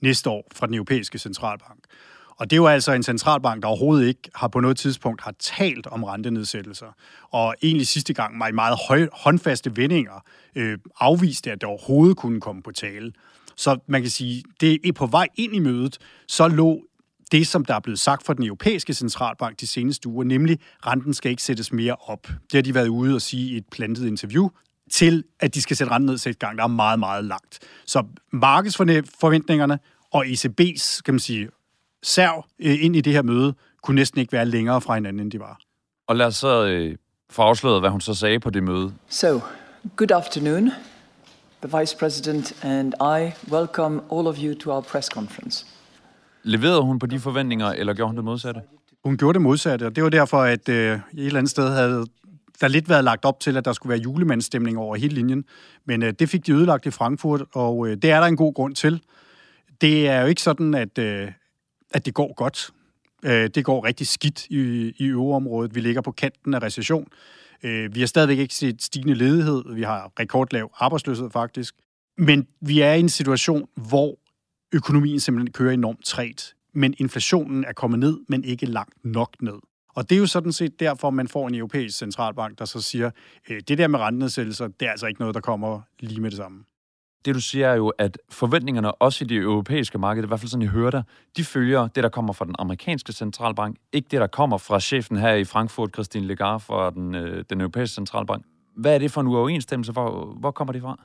næste 0.00 0.30
år 0.30 0.48
fra 0.54 0.66
den 0.66 0.74
europæiske 0.74 1.18
centralbank. 1.18 1.84
Og 2.36 2.50
det 2.50 2.56
er 2.56 2.60
jo 2.60 2.66
altså 2.66 2.92
en 2.92 3.02
centralbank, 3.02 3.62
der 3.62 3.68
overhovedet 3.68 4.06
ikke 4.06 4.30
har 4.34 4.48
på 4.48 4.60
noget 4.60 4.76
tidspunkt 4.76 5.22
har 5.22 5.34
talt 5.38 5.86
om 5.86 6.04
rentenedsættelser. 6.04 6.86
Og 7.30 7.54
egentlig 7.62 7.86
sidste 7.86 8.14
gang 8.14 8.40
var 8.40 8.48
i 8.48 8.52
meget 8.52 8.78
høj, 8.88 9.08
håndfaste 9.12 9.76
vendinger 9.76 10.24
øh, 10.54 10.78
afviste, 11.00 11.52
at 11.52 11.60
det 11.60 11.68
overhovedet 11.68 12.16
kunne 12.16 12.40
komme 12.40 12.62
på 12.62 12.70
tale. 12.70 13.12
Så 13.56 13.78
man 13.86 14.02
kan 14.02 14.10
sige, 14.10 14.42
det 14.60 14.78
er 14.84 14.92
på 14.92 15.06
vej 15.06 15.28
ind 15.36 15.54
i 15.54 15.58
mødet, 15.58 15.98
så 16.28 16.48
lå 16.48 16.82
det, 17.28 17.46
som 17.46 17.64
der 17.64 17.74
er 17.74 17.80
blevet 17.80 17.98
sagt 17.98 18.26
fra 18.26 18.34
den 18.34 18.44
europæiske 18.44 18.94
centralbank 18.94 19.60
de 19.60 19.66
seneste 19.66 20.08
uger, 20.08 20.24
nemlig 20.24 20.58
renten 20.86 21.14
skal 21.14 21.30
ikke 21.30 21.42
sættes 21.42 21.72
mere 21.72 21.96
op. 22.06 22.26
Det 22.26 22.54
har 22.54 22.62
de 22.62 22.74
været 22.74 22.88
ude 22.88 23.14
og 23.14 23.22
sige 23.22 23.54
i 23.54 23.56
et 23.56 23.64
plantet 23.72 24.06
interview 24.06 24.48
til, 24.92 25.24
at 25.40 25.54
de 25.54 25.62
skal 25.62 25.76
sætte 25.76 25.92
renten 25.92 26.06
ned 26.06 26.18
sætte 26.18 26.38
gang, 26.38 26.58
der 26.58 26.64
er 26.64 26.68
meget, 26.68 26.98
meget 26.98 27.24
langt. 27.24 27.58
Så 27.86 28.04
markedsforventningerne 28.32 29.78
og 30.12 30.26
ECB's, 30.26 31.00
kan 31.04 31.14
man 31.14 31.20
sige, 31.20 31.48
serv 32.02 32.44
øh, 32.58 32.84
ind 32.84 32.96
i 32.96 33.00
det 33.00 33.12
her 33.12 33.22
møde, 33.22 33.54
kunne 33.82 33.94
næsten 33.94 34.20
ikke 34.20 34.32
være 34.32 34.46
længere 34.46 34.80
fra 34.80 34.94
hinanden, 34.94 35.20
end 35.20 35.30
de 35.30 35.40
var. 35.40 35.60
Og 36.06 36.16
lad 36.16 36.26
os 36.26 36.36
så 36.36 36.66
øh, 36.66 36.96
få 37.30 37.42
afsløret, 37.42 37.80
hvad 37.80 37.90
hun 37.90 38.00
så 38.00 38.14
sagde 38.14 38.40
på 38.40 38.50
det 38.50 38.62
møde. 38.62 38.92
So, 39.08 39.40
good 39.96 40.10
afternoon. 40.10 40.70
The 41.62 41.78
Vice 41.78 41.96
President 41.96 42.64
and 42.64 42.94
I 43.00 43.32
welcome 43.50 44.00
all 44.12 44.26
of 44.26 44.36
you 44.38 44.54
to 44.54 44.72
our 44.72 44.80
press 44.80 45.08
conference. 45.08 45.66
Leverede 46.48 46.82
hun 46.82 46.98
på 46.98 47.06
de 47.06 47.20
forventninger, 47.20 47.66
eller 47.66 47.94
gjorde 47.94 48.08
hun 48.08 48.16
det 48.16 48.24
modsatte? 48.24 48.60
Hun 49.04 49.16
gjorde 49.16 49.34
det 49.34 49.42
modsatte, 49.42 49.86
og 49.86 49.96
det 49.96 50.04
var 50.04 50.10
derfor, 50.10 50.42
at 50.42 50.68
øh, 50.68 50.92
et 50.94 51.00
eller 51.14 51.38
andet 51.38 51.50
sted 51.50 51.70
havde 51.70 52.06
der 52.60 52.68
lidt 52.68 52.88
været 52.88 53.04
lagt 53.04 53.24
op 53.24 53.40
til, 53.40 53.56
at 53.56 53.64
der 53.64 53.72
skulle 53.72 53.90
være 53.90 53.98
julemandsstemning 53.98 54.78
over 54.78 54.96
hele 54.96 55.14
linjen. 55.14 55.44
Men 55.84 56.02
øh, 56.02 56.12
det 56.18 56.28
fik 56.28 56.46
de 56.46 56.52
ødelagt 56.52 56.86
i 56.86 56.90
Frankfurt, 56.90 57.42
og 57.54 57.88
øh, 57.88 57.96
det 57.96 58.10
er 58.10 58.20
der 58.20 58.26
en 58.26 58.36
god 58.36 58.54
grund 58.54 58.74
til. 58.74 59.02
Det 59.80 60.08
er 60.08 60.20
jo 60.20 60.26
ikke 60.26 60.42
sådan, 60.42 60.74
at, 60.74 60.98
øh, 60.98 61.32
at 61.90 62.06
det 62.06 62.14
går 62.14 62.34
godt. 62.34 62.70
Øh, 63.24 63.50
det 63.54 63.64
går 63.64 63.86
rigtig 63.86 64.06
skidt 64.06 64.46
i, 64.46 64.92
i 64.98 65.04
øvreområdet. 65.04 65.74
Vi 65.74 65.80
ligger 65.80 66.00
på 66.00 66.12
kanten 66.12 66.54
af 66.54 66.62
recession. 66.62 67.06
Øh, 67.62 67.94
vi 67.94 68.00
har 68.00 68.06
stadigvæk 68.06 68.38
ikke 68.38 68.54
set 68.54 68.82
stigende 68.82 69.14
ledighed. 69.14 69.74
Vi 69.74 69.82
har 69.82 70.12
rekordlav 70.20 70.70
arbejdsløshed 70.78 71.30
faktisk. 71.30 71.74
Men 72.18 72.46
vi 72.60 72.80
er 72.80 72.92
i 72.92 73.00
en 73.00 73.08
situation, 73.08 73.68
hvor 73.76 74.18
økonomien 74.72 75.20
simpelthen 75.20 75.52
kører 75.52 75.72
enormt 75.72 76.04
træt. 76.04 76.54
Men 76.72 76.94
inflationen 76.98 77.64
er 77.64 77.72
kommet 77.72 77.98
ned, 78.00 78.18
men 78.28 78.44
ikke 78.44 78.66
langt 78.66 79.04
nok 79.04 79.30
ned. 79.40 79.58
Og 79.94 80.10
det 80.10 80.16
er 80.16 80.20
jo 80.20 80.26
sådan 80.26 80.52
set 80.52 80.80
derfor, 80.80 81.10
man 81.10 81.28
får 81.28 81.48
en 81.48 81.54
europæisk 81.54 81.98
centralbank, 81.98 82.58
der 82.58 82.64
så 82.64 82.80
siger, 82.80 83.10
øh, 83.50 83.60
det 83.68 83.78
der 83.78 83.88
med 83.88 83.98
rentenedsættelser, 83.98 84.68
det 84.68 84.86
er 84.86 84.90
altså 84.90 85.06
ikke 85.06 85.20
noget, 85.20 85.34
der 85.34 85.40
kommer 85.40 85.80
lige 86.00 86.20
med 86.20 86.30
det 86.30 86.36
samme. 86.36 86.64
Det 87.24 87.34
du 87.34 87.40
siger 87.40 87.68
er 87.68 87.74
jo, 87.74 87.88
at 87.88 88.18
forventningerne 88.30 88.94
også 88.94 89.24
i 89.24 89.28
det 89.28 89.36
europæiske 89.36 89.98
marked, 89.98 90.24
i 90.24 90.26
hvert 90.26 90.40
fald 90.40 90.50
sådan 90.50 90.62
jeg 90.62 90.70
hører 90.70 90.90
dig, 90.90 91.02
de 91.36 91.44
følger 91.44 91.88
det, 91.88 92.02
der 92.02 92.08
kommer 92.08 92.32
fra 92.32 92.44
den 92.44 92.54
amerikanske 92.58 93.12
centralbank, 93.12 93.76
ikke 93.92 94.08
det, 94.10 94.20
der 94.20 94.26
kommer 94.26 94.58
fra 94.58 94.80
chefen 94.80 95.16
her 95.16 95.34
i 95.34 95.44
Frankfurt, 95.44 95.90
Christine 95.94 96.26
Lagarde 96.26 96.60
fra 96.60 96.90
den, 96.90 97.14
øh, 97.14 97.44
den 97.50 97.60
europæiske 97.60 97.94
centralbank. 97.94 98.44
Hvad 98.76 98.94
er 98.94 98.98
det 98.98 99.10
for 99.10 99.20
en 99.20 99.26
uoverensstemmelse? 99.26 99.92
Hvor, 99.92 100.24
hvor 100.40 100.50
kommer 100.50 100.72
det 100.72 100.82
fra? 100.82 101.00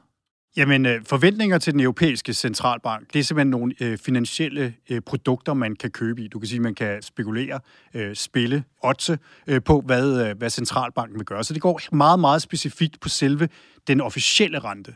Jamen, 0.57 0.85
øh, 0.85 1.01
forventninger 1.05 1.57
til 1.57 1.73
den 1.73 1.79
europæiske 1.79 2.33
centralbank, 2.33 3.13
det 3.13 3.19
er 3.19 3.23
simpelthen 3.23 3.49
nogle 3.49 3.73
øh, 3.79 3.97
finansielle 3.97 4.73
øh, 4.89 5.01
produkter, 5.01 5.53
man 5.53 5.75
kan 5.75 5.91
købe 5.91 6.21
i. 6.21 6.27
Du 6.27 6.39
kan 6.39 6.47
sige, 6.47 6.59
man 6.59 6.75
kan 6.75 7.01
spekulere, 7.01 7.59
øh, 7.93 8.15
spille, 8.15 8.63
otte 8.83 9.19
øh, 9.47 9.63
på, 9.63 9.81
hvad, 9.85 10.27
øh, 10.27 10.37
hvad 10.37 10.49
centralbanken 10.49 11.19
vil 11.19 11.25
gøre. 11.25 11.43
Så 11.43 11.53
det 11.53 11.61
går 11.61 11.81
meget, 11.91 12.19
meget 12.19 12.41
specifikt 12.41 12.99
på 12.99 13.09
selve 13.09 13.49
den 13.87 14.01
officielle 14.01 14.59
rente. 14.59 14.95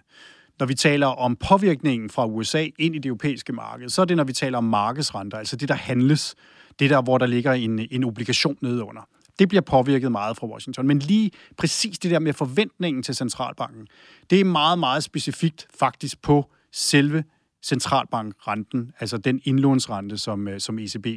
Når 0.59 0.65
vi 0.65 0.75
taler 0.75 1.07
om 1.07 1.35
påvirkningen 1.35 2.09
fra 2.09 2.25
USA 2.25 2.65
ind 2.79 2.95
i 2.95 2.97
det 2.97 3.05
europæiske 3.05 3.53
marked, 3.53 3.89
så 3.89 4.01
er 4.01 4.05
det, 4.05 4.17
når 4.17 4.23
vi 4.23 4.33
taler 4.33 4.57
om 4.57 4.63
markedsrenter, 4.63 5.37
altså 5.37 5.55
det, 5.55 5.69
der 5.69 5.75
handles, 5.75 6.35
det 6.79 6.89
der, 6.89 7.01
hvor 7.01 7.17
der 7.17 7.25
ligger 7.25 7.53
en, 7.53 7.87
en 7.91 8.03
obligation 8.03 8.57
nedunder. 8.61 9.07
Det 9.39 9.49
bliver 9.49 9.61
påvirket 9.61 10.11
meget 10.11 10.37
fra 10.37 10.47
Washington. 10.47 10.87
Men 10.87 10.99
lige 10.99 11.31
præcis 11.57 11.99
det 11.99 12.11
der 12.11 12.19
med 12.19 12.33
forventningen 12.33 13.03
til 13.03 13.15
centralbanken, 13.15 13.87
det 14.29 14.39
er 14.39 14.45
meget, 14.45 14.79
meget 14.79 15.03
specifikt 15.03 15.67
faktisk 15.79 16.21
på 16.21 16.51
selve 16.71 17.23
centralbankrenten, 17.63 18.91
altså 18.99 19.17
den 19.17 19.41
indlånsrente, 19.43 20.17
som, 20.17 20.47
øh, 20.47 20.59
som 20.59 20.79
ECB 20.79 21.07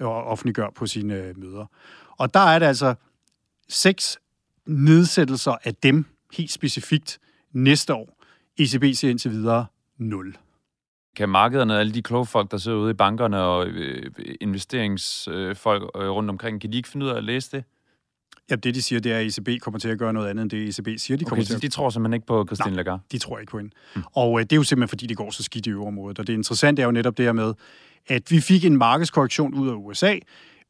øh, 0.00 0.06
offentliggør 0.06 0.70
på 0.74 0.86
sine 0.86 1.14
øh, 1.14 1.38
møder. 1.38 1.66
Og 2.10 2.34
der 2.34 2.40
er 2.40 2.58
det 2.58 2.66
altså 2.66 2.94
seks 3.68 4.18
nedsættelser 4.66 5.56
af 5.64 5.74
dem 5.74 6.04
helt 6.32 6.52
specifikt 6.52 7.18
næste 7.52 7.94
år. 7.94 8.22
ECB 8.58 8.96
siger 8.96 9.10
indtil 9.10 9.30
videre 9.30 9.66
0 9.98 10.36
kan 11.16 11.28
markederne, 11.28 11.78
alle 11.78 11.92
de 11.92 12.02
kloge 12.02 12.26
folk, 12.26 12.50
der 12.50 12.56
sidder 12.56 12.78
ude 12.78 12.90
i 12.90 12.94
bankerne 12.94 13.40
og 13.40 13.66
øh, 13.66 14.10
investeringsfolk 14.40 15.82
øh, 15.96 16.08
rundt 16.08 16.30
omkring, 16.30 16.60
kan 16.60 16.72
de 16.72 16.76
ikke 16.76 16.88
finde 16.88 17.06
ud 17.06 17.10
af 17.10 17.16
at 17.16 17.24
læse 17.24 17.56
det? 17.56 17.64
Ja, 18.50 18.56
det 18.56 18.74
de 18.74 18.82
siger, 18.82 19.00
det 19.00 19.12
er, 19.12 19.18
at 19.18 19.26
ECB 19.26 19.62
kommer 19.62 19.80
til 19.80 19.88
at 19.88 19.98
gøre 19.98 20.12
noget 20.12 20.28
andet, 20.28 20.42
end 20.42 20.50
det 20.50 20.68
ECB 20.68 21.00
siger, 21.00 21.18
de 21.18 21.24
kommer 21.24 21.42
okay, 21.42 21.46
til 21.46 21.54
at... 21.54 21.62
de 21.62 21.68
tror 21.68 21.90
simpelthen 21.90 22.14
ikke 22.14 22.26
på 22.26 22.44
Christine 22.48 22.76
Lagarde? 22.76 23.02
de 23.12 23.18
tror 23.18 23.38
ikke 23.38 23.50
på 23.50 23.58
hende. 23.58 23.70
Mm. 23.96 24.02
Og 24.12 24.40
øh, 24.40 24.42
det 24.42 24.52
er 24.52 24.56
jo 24.56 24.62
simpelthen, 24.62 24.88
fordi 24.88 25.06
det 25.06 25.16
går 25.16 25.30
så 25.30 25.42
skidt 25.42 25.66
i 25.66 25.70
øvrigt. 25.70 26.18
Og 26.18 26.26
det 26.26 26.32
interessante 26.32 26.82
er 26.82 26.86
jo 26.86 26.92
netop 26.92 27.18
det 27.18 27.24
her 27.24 27.32
med, 27.32 27.54
at 28.06 28.30
vi 28.30 28.40
fik 28.40 28.64
en 28.64 28.76
markedskorrektion 28.76 29.54
ud 29.54 29.68
af 29.68 29.74
USA, 29.74 30.18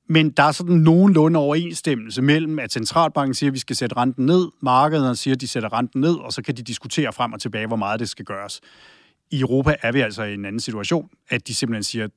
men 0.08 0.30
der 0.30 0.42
er 0.42 0.52
sådan 0.52 0.76
nogenlunde 0.76 1.38
overensstemmelse 1.38 2.22
mellem, 2.22 2.58
at 2.58 2.72
centralbanken 2.72 3.34
siger, 3.34 3.50
at 3.50 3.54
vi 3.54 3.58
skal 3.58 3.76
sætte 3.76 3.96
renten 3.96 4.26
ned, 4.26 4.48
markederne 4.60 5.16
siger, 5.16 5.34
at 5.34 5.40
de 5.40 5.48
sætter 5.48 5.72
renten 5.72 6.00
ned, 6.00 6.14
og 6.14 6.32
så 6.32 6.42
kan 6.42 6.56
de 6.56 6.62
diskutere 6.62 7.12
frem 7.12 7.32
og 7.32 7.40
tilbage, 7.40 7.66
hvor 7.66 7.76
meget 7.76 8.00
det 8.00 8.08
skal 8.08 8.24
gøres. 8.24 8.60
I 9.30 9.40
Europa 9.40 9.76
er 9.82 9.92
vi 9.92 10.00
altså 10.00 10.22
i 10.22 10.34
en 10.34 10.44
anden 10.44 10.60
situation, 10.60 11.10
at 11.30 11.48
de 11.48 11.54
simpelthen 11.54 11.82
siger, 11.82 12.08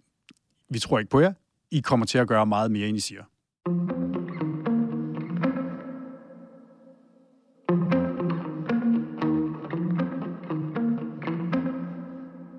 vi 0.70 0.80
tror 0.80 1.00
ikke 1.00 1.12
på 1.12 1.20
jer, 1.20 1.34
I 1.72 1.80
kommer 1.80 2.06
til 2.06 2.18
at 2.18 2.28
gøre 2.28 2.46
meget 2.46 2.72
mere, 2.72 2.88
end 2.88 2.98
I 2.98 3.00
siger. 3.00 3.24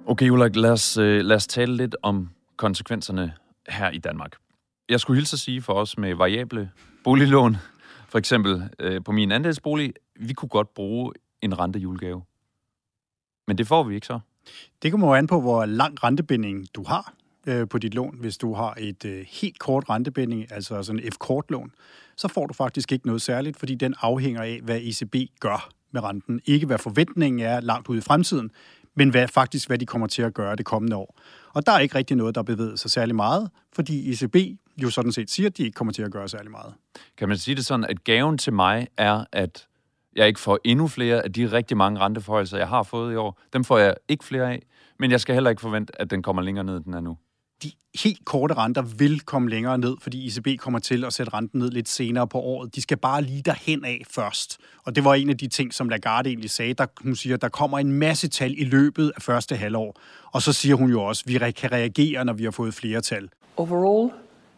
Okay, 0.06 0.28
Ulrik, 0.28 0.56
lad 0.56 0.70
os, 0.70 0.96
øh, 0.96 1.20
lad 1.20 1.36
os 1.36 1.46
tale 1.46 1.76
lidt 1.76 1.96
om 2.02 2.30
konsekvenserne 2.56 3.34
her 3.68 3.90
i 3.90 3.98
Danmark. 3.98 4.36
Jeg 4.88 5.00
skulle 5.00 5.16
hilse 5.16 5.34
at 5.34 5.40
sige 5.40 5.62
for 5.62 5.72
os 5.72 5.98
med 5.98 6.14
variable 6.14 6.70
boliglån, 7.04 7.56
for 8.08 8.18
eksempel 8.18 8.70
øh, 8.78 9.04
på 9.04 9.12
min 9.12 9.32
andelsbolig, 9.32 9.92
vi 10.16 10.32
kunne 10.32 10.48
godt 10.48 10.74
bruge 10.74 11.12
en 11.42 11.58
rentejulegave. 11.58 12.22
Men 13.46 13.58
det 13.58 13.66
får 13.66 13.82
vi 13.82 13.94
ikke 13.94 14.06
så. 14.06 14.20
Det 14.82 14.90
kommer 14.90 15.06
jo 15.06 15.14
an 15.14 15.26
på, 15.26 15.40
hvor 15.40 15.66
lang 15.66 16.04
rentebinding 16.04 16.66
du 16.74 16.84
har 16.84 17.14
øh, 17.46 17.68
på 17.68 17.78
dit 17.78 17.94
lån. 17.94 18.16
Hvis 18.20 18.36
du 18.36 18.54
har 18.54 18.74
et 18.78 19.04
øh, 19.04 19.26
helt 19.28 19.58
kort 19.58 19.90
rentebinding, 19.90 20.52
altså 20.52 20.82
sådan 20.82 21.00
et 21.04 21.14
F-kort-lån, 21.14 21.72
så 22.16 22.28
får 22.28 22.46
du 22.46 22.54
faktisk 22.54 22.92
ikke 22.92 23.06
noget 23.06 23.22
særligt, 23.22 23.56
fordi 23.56 23.74
den 23.74 23.94
afhænger 24.00 24.42
af, 24.42 24.60
hvad 24.62 24.80
ECB 24.80 25.16
gør 25.40 25.70
med 25.92 26.02
renten. 26.02 26.40
Ikke 26.44 26.66
hvad 26.66 26.78
forventningen 26.78 27.40
er 27.40 27.60
langt 27.60 27.88
ude 27.88 27.98
i 27.98 28.00
fremtiden, 28.00 28.50
men 28.94 29.10
hvad, 29.10 29.28
faktisk 29.28 29.66
hvad 29.66 29.78
de 29.78 29.86
kommer 29.86 30.06
til 30.06 30.22
at 30.22 30.34
gøre 30.34 30.56
det 30.56 30.66
kommende 30.66 30.96
år. 30.96 31.18
Og 31.52 31.66
der 31.66 31.72
er 31.72 31.78
ikke 31.78 31.94
rigtig 31.94 32.16
noget, 32.16 32.34
der 32.34 32.42
bevæger 32.42 32.76
sig 32.76 32.90
særlig 32.90 33.16
meget, 33.16 33.50
fordi 33.72 34.12
ECB 34.12 34.36
jo 34.82 34.90
sådan 34.90 35.12
set 35.12 35.30
siger, 35.30 35.48
at 35.48 35.56
de 35.56 35.62
ikke 35.62 35.74
kommer 35.74 35.92
til 35.92 36.02
at 36.02 36.12
gøre 36.12 36.28
særlig 36.28 36.50
meget. 36.50 36.74
Kan 37.16 37.28
man 37.28 37.38
sige 37.38 37.54
det 37.54 37.66
sådan, 37.66 37.84
at 37.84 38.04
gaven 38.04 38.38
til 38.38 38.52
mig 38.52 38.88
er, 38.96 39.24
at 39.32 39.66
jeg 40.16 40.28
ikke 40.28 40.40
får 40.40 40.58
endnu 40.64 40.88
flere 40.88 41.24
af 41.24 41.32
de 41.32 41.52
rigtig 41.52 41.76
mange 41.76 42.00
renteforhøjelser, 42.00 42.58
jeg 42.58 42.68
har 42.68 42.82
fået 42.82 43.12
i 43.12 43.16
år. 43.16 43.40
Dem 43.52 43.64
får 43.64 43.78
jeg 43.78 43.94
ikke 44.08 44.24
flere 44.24 44.52
af, 44.52 44.62
men 44.98 45.10
jeg 45.10 45.20
skal 45.20 45.34
heller 45.34 45.50
ikke 45.50 45.62
forvente, 45.62 46.00
at 46.00 46.10
den 46.10 46.22
kommer 46.22 46.42
længere 46.42 46.64
ned, 46.64 46.76
end 46.76 46.84
den 46.84 46.94
er 46.94 47.00
nu. 47.00 47.16
De 47.62 47.72
helt 48.04 48.24
korte 48.24 48.54
renter 48.54 48.82
vil 48.82 49.20
komme 49.20 49.50
længere 49.50 49.78
ned, 49.78 49.96
fordi 50.00 50.26
ECB 50.26 50.60
kommer 50.60 50.78
til 50.78 51.04
at 51.04 51.12
sætte 51.12 51.34
renten 51.34 51.60
ned 51.60 51.70
lidt 51.70 51.88
senere 51.88 52.28
på 52.28 52.38
året. 52.38 52.74
De 52.74 52.82
skal 52.82 52.96
bare 52.96 53.22
lige 53.22 53.42
derhen 53.42 53.84
af 53.84 54.02
først. 54.10 54.58
Og 54.84 54.96
det 54.96 55.04
var 55.04 55.14
en 55.14 55.30
af 55.30 55.38
de 55.38 55.48
ting, 55.48 55.74
som 55.74 55.88
Lagarde 55.88 56.28
egentlig 56.28 56.50
sagde. 56.50 56.74
Der, 56.74 56.86
hun 57.02 57.16
siger, 57.16 57.34
at 57.34 57.42
der 57.42 57.48
kommer 57.48 57.78
en 57.78 57.92
masse 57.92 58.28
tal 58.28 58.54
i 58.58 58.64
løbet 58.64 59.12
af 59.16 59.22
første 59.22 59.56
halvår. 59.56 60.00
Og 60.32 60.42
så 60.42 60.52
siger 60.52 60.74
hun 60.74 60.90
jo 60.90 61.02
også, 61.02 61.24
at 61.26 61.32
vi 61.32 61.50
kan 61.50 61.72
reagere, 61.72 62.24
når 62.24 62.32
vi 62.32 62.44
har 62.44 62.50
fået 62.50 62.74
flere 62.74 63.00
tal. 63.00 63.28
Overall, 63.56 64.12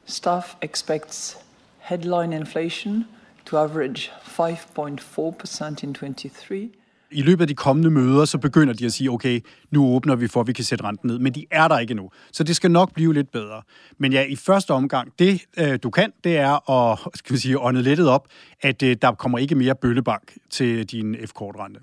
staff 0.07 0.55
expects 0.63 1.39
headline 1.79 2.37
inflation 2.37 3.05
to 3.47 3.57
average 3.57 4.11
5.4% 4.25 5.83
in 5.83 5.95
23. 5.95 6.71
I 7.13 7.23
løbet 7.23 7.41
af 7.41 7.49
de 7.49 7.55
kommende 7.55 7.91
møder, 7.91 8.25
så 8.25 8.39
begynder 8.39 8.75
de 8.75 8.87
at 8.87 8.93
sige, 8.93 9.11
okay, 9.11 9.41
nu 9.71 9.87
åbner 9.95 10.17
vi 10.17 10.29
for, 10.29 10.41
at 10.41 10.47
vi 10.47 10.53
kan 10.53 10.65
sætte 10.65 10.85
renten 10.85 11.11
ned. 11.11 11.19
Men 11.19 11.33
de 11.33 11.47
er 11.51 11.69
der 11.69 11.79
ikke 11.79 11.95
nu. 11.95 12.11
Så 12.33 12.45
det 12.45 12.57
skal 12.57 12.71
nok 12.71 12.95
blive 12.95 13.15
lidt 13.15 13.33
bedre. 13.33 13.63
Men 13.99 14.13
ja, 14.13 14.23
i 14.23 14.37
første 14.37 14.71
omgang, 14.71 15.13
det 15.19 15.43
øh, 15.59 15.79
du 15.83 15.91
kan, 15.91 16.13
det 16.25 16.37
er 16.39 16.71
at 16.71 16.99
skal 17.19 17.35
vi 17.35 17.41
sige, 17.41 17.59
ånde 17.59 17.83
lettet 17.83 18.09
op, 18.09 18.29
at 18.61 18.83
øh, 18.83 18.97
der 19.03 19.13
kommer 19.13 19.39
ikke 19.39 19.55
mere 19.55 19.75
bøllebank 19.75 20.33
til 20.51 20.85
din 20.85 21.17
F-kortrente. 21.27 21.81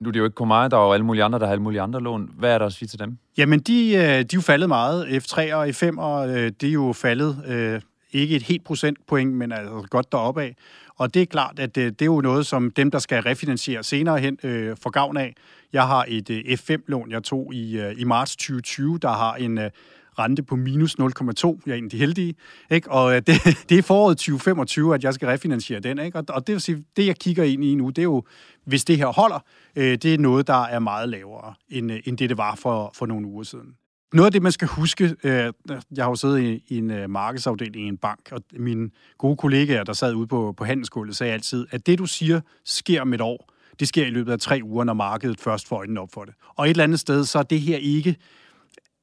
Nu 0.00 0.08
er 0.08 0.12
det 0.12 0.20
jo 0.20 0.24
ikke 0.24 0.34
kun 0.34 0.48
mig, 0.48 0.70
der 0.70 0.76
er 0.76 0.84
jo 0.84 0.92
alle 0.92 1.06
mulige 1.06 1.24
andre, 1.24 1.38
der 1.38 1.44
har 1.44 1.52
alle 1.52 1.62
mulige 1.62 1.80
andre 1.80 2.00
lån. 2.00 2.30
Hvad 2.38 2.54
er 2.54 2.58
der 2.58 2.66
at 2.66 2.72
sige 2.72 2.88
til 2.88 2.98
dem? 2.98 3.18
Jamen, 3.38 3.60
de, 3.60 3.94
øh, 3.94 4.02
de 4.02 4.06
er 4.06 4.24
jo 4.34 4.40
faldet 4.40 4.68
meget. 4.68 5.04
F3 5.04 5.54
og 5.54 5.68
F5, 5.68 5.98
og 5.98 6.28
det 6.28 6.62
er 6.62 6.72
jo 6.72 6.92
faldet 6.92 7.82
ikke 8.12 8.36
et 8.36 8.42
helt 8.42 8.64
procentpoint, 8.64 9.32
men 9.32 9.52
altså 9.52 9.86
godt 9.90 10.12
deroppe 10.12 10.42
af. 10.42 10.56
Og 10.96 11.14
det 11.14 11.22
er 11.22 11.26
klart, 11.26 11.58
at 11.58 11.74
det, 11.74 11.98
det 11.98 12.04
er 12.04 12.06
jo 12.06 12.20
noget, 12.20 12.46
som 12.46 12.70
dem, 12.70 12.90
der 12.90 12.98
skal 12.98 13.22
refinansiere 13.22 13.82
senere 13.82 14.18
hen, 14.18 14.38
øh, 14.42 14.76
får 14.82 14.90
gavn 14.90 15.16
af. 15.16 15.34
Jeg 15.72 15.86
har 15.86 16.04
et 16.08 16.30
øh, 16.30 16.38
F5-lån, 16.38 17.10
jeg 17.10 17.22
tog 17.22 17.54
i, 17.54 17.78
øh, 17.78 17.94
i 17.98 18.04
marts 18.04 18.36
2020, 18.36 18.98
der 18.98 19.08
har 19.08 19.34
en 19.34 19.58
øh, 19.58 19.70
rente 20.18 20.42
på 20.42 20.56
minus 20.56 20.96
0,2. 21.00 21.60
Jeg 21.66 21.72
er 21.72 21.76
en 21.76 21.84
af 21.84 21.90
de 21.90 21.98
heldige. 21.98 22.34
Ikke? 22.70 22.90
Og 22.90 23.16
øh, 23.16 23.22
det, 23.26 23.64
det 23.68 23.78
er 23.78 23.82
foråret 23.82 24.16
2025, 24.16 24.94
at 24.94 25.04
jeg 25.04 25.14
skal 25.14 25.28
refinansiere 25.28 25.80
den. 25.80 25.98
Ikke? 25.98 26.18
Og, 26.18 26.24
og 26.28 26.46
det 26.46 26.52
vil 26.52 26.60
sige, 26.60 26.84
det 26.96 27.06
jeg 27.06 27.16
kigger 27.16 27.44
ind 27.44 27.64
i 27.64 27.74
nu, 27.74 27.88
det 27.88 27.98
er 27.98 28.02
jo, 28.02 28.24
hvis 28.64 28.84
det 28.84 28.96
her 28.96 29.06
holder, 29.06 29.44
øh, 29.76 29.98
det 29.98 30.14
er 30.14 30.18
noget, 30.18 30.46
der 30.46 30.64
er 30.64 30.78
meget 30.78 31.08
lavere, 31.08 31.54
end, 31.68 31.92
øh, 31.92 32.00
end 32.04 32.18
det, 32.18 32.28
det 32.28 32.38
var 32.38 32.54
for, 32.54 32.92
for 32.94 33.06
nogle 33.06 33.26
uger 33.26 33.44
siden. 33.44 33.74
Noget 34.12 34.26
af 34.26 34.32
det, 34.32 34.42
man 34.42 34.52
skal 34.52 34.68
huske, 34.68 35.16
øh, 35.24 35.52
jeg 35.96 36.04
har 36.04 36.10
jo 36.10 36.14
siddet 36.14 36.40
i, 36.40 36.64
i 36.68 36.78
en 36.78 36.90
øh, 36.90 37.10
markedsafdeling 37.10 37.86
i 37.86 37.88
en 37.88 37.96
bank, 37.96 38.28
og 38.32 38.42
mine 38.52 38.90
gode 39.18 39.36
kollegaer, 39.36 39.84
der 39.84 39.92
sad 39.92 40.14
ude 40.14 40.26
på, 40.26 40.54
på 40.56 40.64
handelsgulvet, 40.64 41.16
sagde 41.16 41.32
altid, 41.32 41.66
at 41.70 41.86
det, 41.86 41.98
du 41.98 42.06
siger, 42.06 42.40
sker 42.64 43.00
om 43.00 43.14
et 43.14 43.20
år. 43.20 43.52
Det 43.80 43.88
sker 43.88 44.06
i 44.06 44.10
løbet 44.10 44.32
af 44.32 44.38
tre 44.38 44.60
uger, 44.64 44.84
når 44.84 44.92
markedet 44.94 45.40
først 45.40 45.68
får 45.68 45.76
øjnene 45.76 46.00
op 46.00 46.08
for 46.12 46.24
det. 46.24 46.34
Og 46.56 46.64
et 46.64 46.70
eller 46.70 46.84
andet 46.84 47.00
sted, 47.00 47.24
så 47.24 47.38
er 47.38 47.42
det 47.42 47.60
her 47.60 47.76
ikke... 47.76 48.16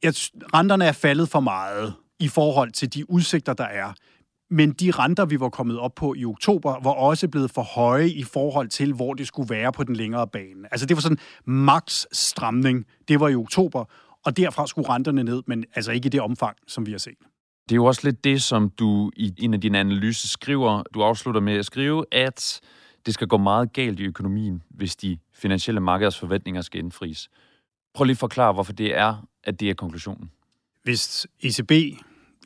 Jeg, 0.04 0.14
renterne 0.54 0.86
er 0.86 0.92
faldet 0.92 1.30
for 1.30 1.40
meget 1.40 1.94
i 2.20 2.28
forhold 2.28 2.72
til 2.72 2.94
de 2.94 3.10
udsigter, 3.10 3.54
der 3.54 3.64
er. 3.64 3.94
Men 4.50 4.72
de 4.72 4.92
renter, 4.92 5.26
vi 5.26 5.40
var 5.40 5.50
kommet 5.50 5.80
op 5.80 5.96
på 5.96 6.14
i 6.18 6.26
oktober, 6.26 6.80
var 6.84 6.92
også 6.92 7.28
blevet 7.28 7.52
for 7.52 7.62
høje 7.62 8.10
i 8.10 8.24
forhold 8.24 8.68
til, 8.68 8.94
hvor 8.94 9.14
det 9.14 9.28
skulle 9.28 9.50
være 9.50 9.72
på 9.72 9.84
den 9.84 9.96
længere 9.96 10.28
bane. 10.28 10.68
Altså 10.72 10.86
det 10.86 10.98
var 10.98 11.02
sådan 11.02 11.18
max 11.46 12.06
stramning. 12.12 12.86
Det 13.08 13.20
var 13.20 13.28
i 13.28 13.36
oktober, 13.36 13.86
og 14.28 14.38
derfra 14.38 14.68
skulle 14.68 14.90
renterne 14.90 15.24
ned, 15.24 15.44
men 15.46 15.66
altså 15.76 15.92
ikke 15.92 16.06
i 16.06 16.10
det 16.10 16.22
omfang, 16.22 16.58
som 16.68 16.86
vi 16.86 16.92
har 16.92 16.98
set. 16.98 17.18
Det 17.70 17.72
er 17.72 17.76
jo 17.76 17.86
også 17.86 18.02
lidt 18.04 18.24
det, 18.24 18.42
som 18.42 18.70
du 18.70 19.12
i 19.16 19.34
en 19.38 19.54
af 19.54 19.62
dine 19.62 19.80
analyser 19.80 20.28
skriver. 20.28 20.84
Du 20.94 21.04
afslutter 21.04 21.42
med 21.42 21.54
at 21.54 21.66
skrive, 21.66 22.06
at 22.12 22.62
det 23.06 23.14
skal 23.14 23.28
gå 23.28 23.38
meget 23.38 23.74
galt 23.74 24.00
i 24.00 24.04
økonomien, 24.04 24.64
hvis 24.70 24.96
de 24.96 25.18
finansielle 25.34 25.82
markeders 25.82 26.20
forventninger 26.20 26.62
skal 26.62 26.80
indfries. 26.80 27.30
Prøv 27.94 28.04
lige 28.04 28.14
at 28.14 28.18
forklare, 28.18 28.54
hvorfor 28.54 28.74
det 28.74 28.98
er, 28.98 29.28
at 29.44 29.60
det 29.60 29.70
er 29.70 29.74
konklusionen. 29.74 30.32
Hvis 30.84 31.28
ECB 31.42 31.72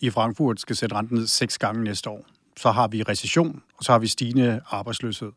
i 0.02 0.10
Frankfurt 0.10 0.62
skal 0.62 0.76
sætte 0.76 0.96
renten 0.96 1.18
ned 1.18 1.28
seks 1.28 1.58
gange 1.58 1.84
næste 1.84 2.10
år, 2.10 2.26
så 2.58 2.72
har 2.72 2.88
vi 2.88 3.04
recession, 3.04 3.62
og 3.78 3.84
så 3.84 3.92
har 3.92 4.00
vi 4.00 4.08
stigende 4.08 4.62
arbejdsløshed. 4.70 5.32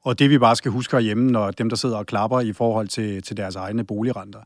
Og 0.00 0.18
det 0.18 0.30
vi 0.30 0.38
bare 0.38 0.56
skal 0.56 0.70
huske 0.70 0.96
herhjemme, 0.96 1.30
når 1.30 1.50
dem, 1.50 1.68
der 1.68 1.76
sidder 1.76 1.96
og 1.96 2.06
klapper 2.06 2.40
i 2.40 2.52
forhold 2.52 2.88
til, 2.88 3.22
til 3.22 3.36
deres 3.36 3.56
egne 3.56 3.84
boligrenter, 3.84 4.40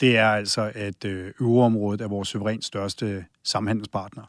det 0.00 0.16
er 0.16 0.28
altså, 0.28 0.72
at 0.74 1.04
øh, 1.04 1.32
øvreområdet 1.40 2.00
er 2.00 2.08
vores 2.08 2.28
suverænt 2.28 2.64
største 2.64 3.24
samhandelspartner. 3.44 4.22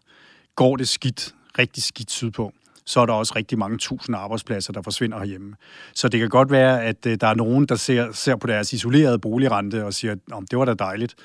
Går 0.56 0.76
det 0.76 0.88
skidt, 0.88 1.36
rigtig 1.60 1.84
skidt 1.84 2.12
sydpå, 2.12 2.54
så 2.86 3.00
er 3.00 3.06
der 3.06 3.14
også 3.14 3.34
rigtig 3.36 3.58
mange 3.58 3.78
tusind 3.78 4.16
arbejdspladser, 4.16 4.74
der 4.74 4.82
forsvinder 4.82 5.20
herhjemme. 5.20 5.56
Så 5.94 6.10
det 6.10 6.20
kan 6.20 6.30
godt 6.30 6.52
være, 6.52 6.84
at 6.84 7.06
øh, 7.06 7.18
der 7.22 7.28
er 7.28 7.34
nogen, 7.34 7.66
der 7.66 7.76
ser, 7.76 8.12
ser 8.12 8.36
på 8.36 8.48
deres 8.48 8.74
isolerede 8.74 9.20
boligrente 9.20 9.86
og 9.86 9.94
siger, 9.94 10.12
at 10.12 10.20
det 10.52 10.60
var 10.60 10.66
da 10.66 10.74
dejligt. 10.74 11.16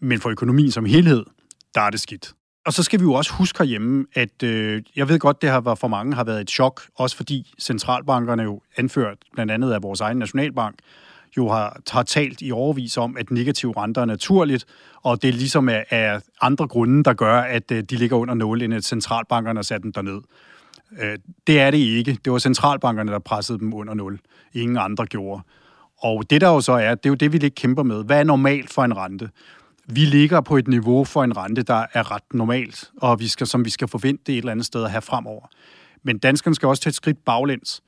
Men 0.00 0.20
for 0.20 0.30
økonomien 0.30 0.70
som 0.70 0.84
helhed, 0.84 1.24
der 1.74 1.80
er 1.80 1.90
det 1.90 2.00
skidt. 2.00 2.32
Og 2.66 2.72
så 2.72 2.82
skal 2.82 3.00
vi 3.00 3.04
jo 3.04 3.12
også 3.12 3.32
huske 3.32 3.58
herhjemme, 3.58 4.06
at 4.14 4.42
øh, 4.42 4.82
jeg 4.96 5.08
ved 5.08 5.18
godt, 5.18 5.42
det 5.42 5.50
har 5.50 5.60
været 5.60 5.78
for 5.78 5.88
mange 5.88 6.14
har 6.14 6.24
været 6.24 6.40
et 6.40 6.50
chok, 6.50 6.82
også 6.94 7.16
fordi 7.16 7.52
centralbankerne 7.60 8.42
jo 8.42 8.60
anført, 8.76 9.18
blandt 9.32 9.52
andet 9.52 9.72
af 9.72 9.82
vores 9.82 10.00
egen 10.00 10.18
nationalbank, 10.18 10.78
jo 11.36 11.48
har, 11.48 11.80
har 11.90 12.02
talt 12.02 12.42
i 12.42 12.52
overvis 12.52 12.96
om, 12.96 13.16
at 13.16 13.30
negativ 13.30 13.70
renter 13.70 14.00
er 14.02 14.06
naturligt, 14.06 14.64
og 15.02 15.22
det 15.22 15.34
ligesom 15.34 15.68
er, 15.68 15.82
er 15.90 16.20
andre 16.40 16.66
grunde, 16.66 17.04
der 17.04 17.12
gør, 17.12 17.40
at 17.40 17.70
øh, 17.72 17.82
de 17.82 17.96
ligger 17.96 18.16
under 18.16 18.34
nul, 18.34 18.62
end 18.62 18.74
at 18.74 18.84
centralbankerne 18.84 19.58
har 19.58 19.62
sat 19.62 19.82
dem 19.82 19.92
derned. 19.92 20.20
Øh, 21.00 21.18
det 21.46 21.60
er 21.60 21.70
det 21.70 21.78
ikke. 21.78 22.18
Det 22.24 22.32
var 22.32 22.38
centralbankerne, 22.38 23.12
der 23.12 23.18
pressede 23.18 23.58
dem 23.58 23.74
under 23.74 23.94
nul. 23.94 24.20
Ingen 24.54 24.76
andre 24.76 25.06
gjorde. 25.06 25.42
Og 25.98 26.30
det 26.30 26.40
der 26.40 26.48
jo 26.48 26.60
så 26.60 26.72
er, 26.72 26.94
det 26.94 27.06
er 27.06 27.10
jo 27.10 27.14
det, 27.14 27.32
vi 27.32 27.38
lidt 27.38 27.54
kæmper 27.54 27.82
med. 27.82 28.04
Hvad 28.04 28.18
er 28.18 28.24
normalt 28.24 28.72
for 28.72 28.84
en 28.84 28.96
rente? 28.96 29.30
Vi 29.86 30.00
ligger 30.00 30.40
på 30.40 30.56
et 30.56 30.68
niveau 30.68 31.04
for 31.04 31.24
en 31.24 31.36
rente, 31.36 31.62
der 31.62 31.86
er 31.92 32.10
ret 32.10 32.34
normalt, 32.34 32.90
og 32.96 33.20
vi 33.20 33.28
skal, 33.28 33.46
som 33.46 33.64
vi 33.64 33.70
skal 33.70 33.88
forvente 33.88 34.32
et 34.32 34.38
eller 34.38 34.52
andet 34.52 34.66
sted 34.66 34.84
at 34.84 34.90
have 34.90 35.02
fremover. 35.02 35.46
Men 36.02 36.18
danskerne 36.18 36.54
skal 36.54 36.68
også 36.68 36.82
tage 36.82 36.90
et 36.90 36.94
skridt 36.94 37.24
baglæns. 37.24 37.82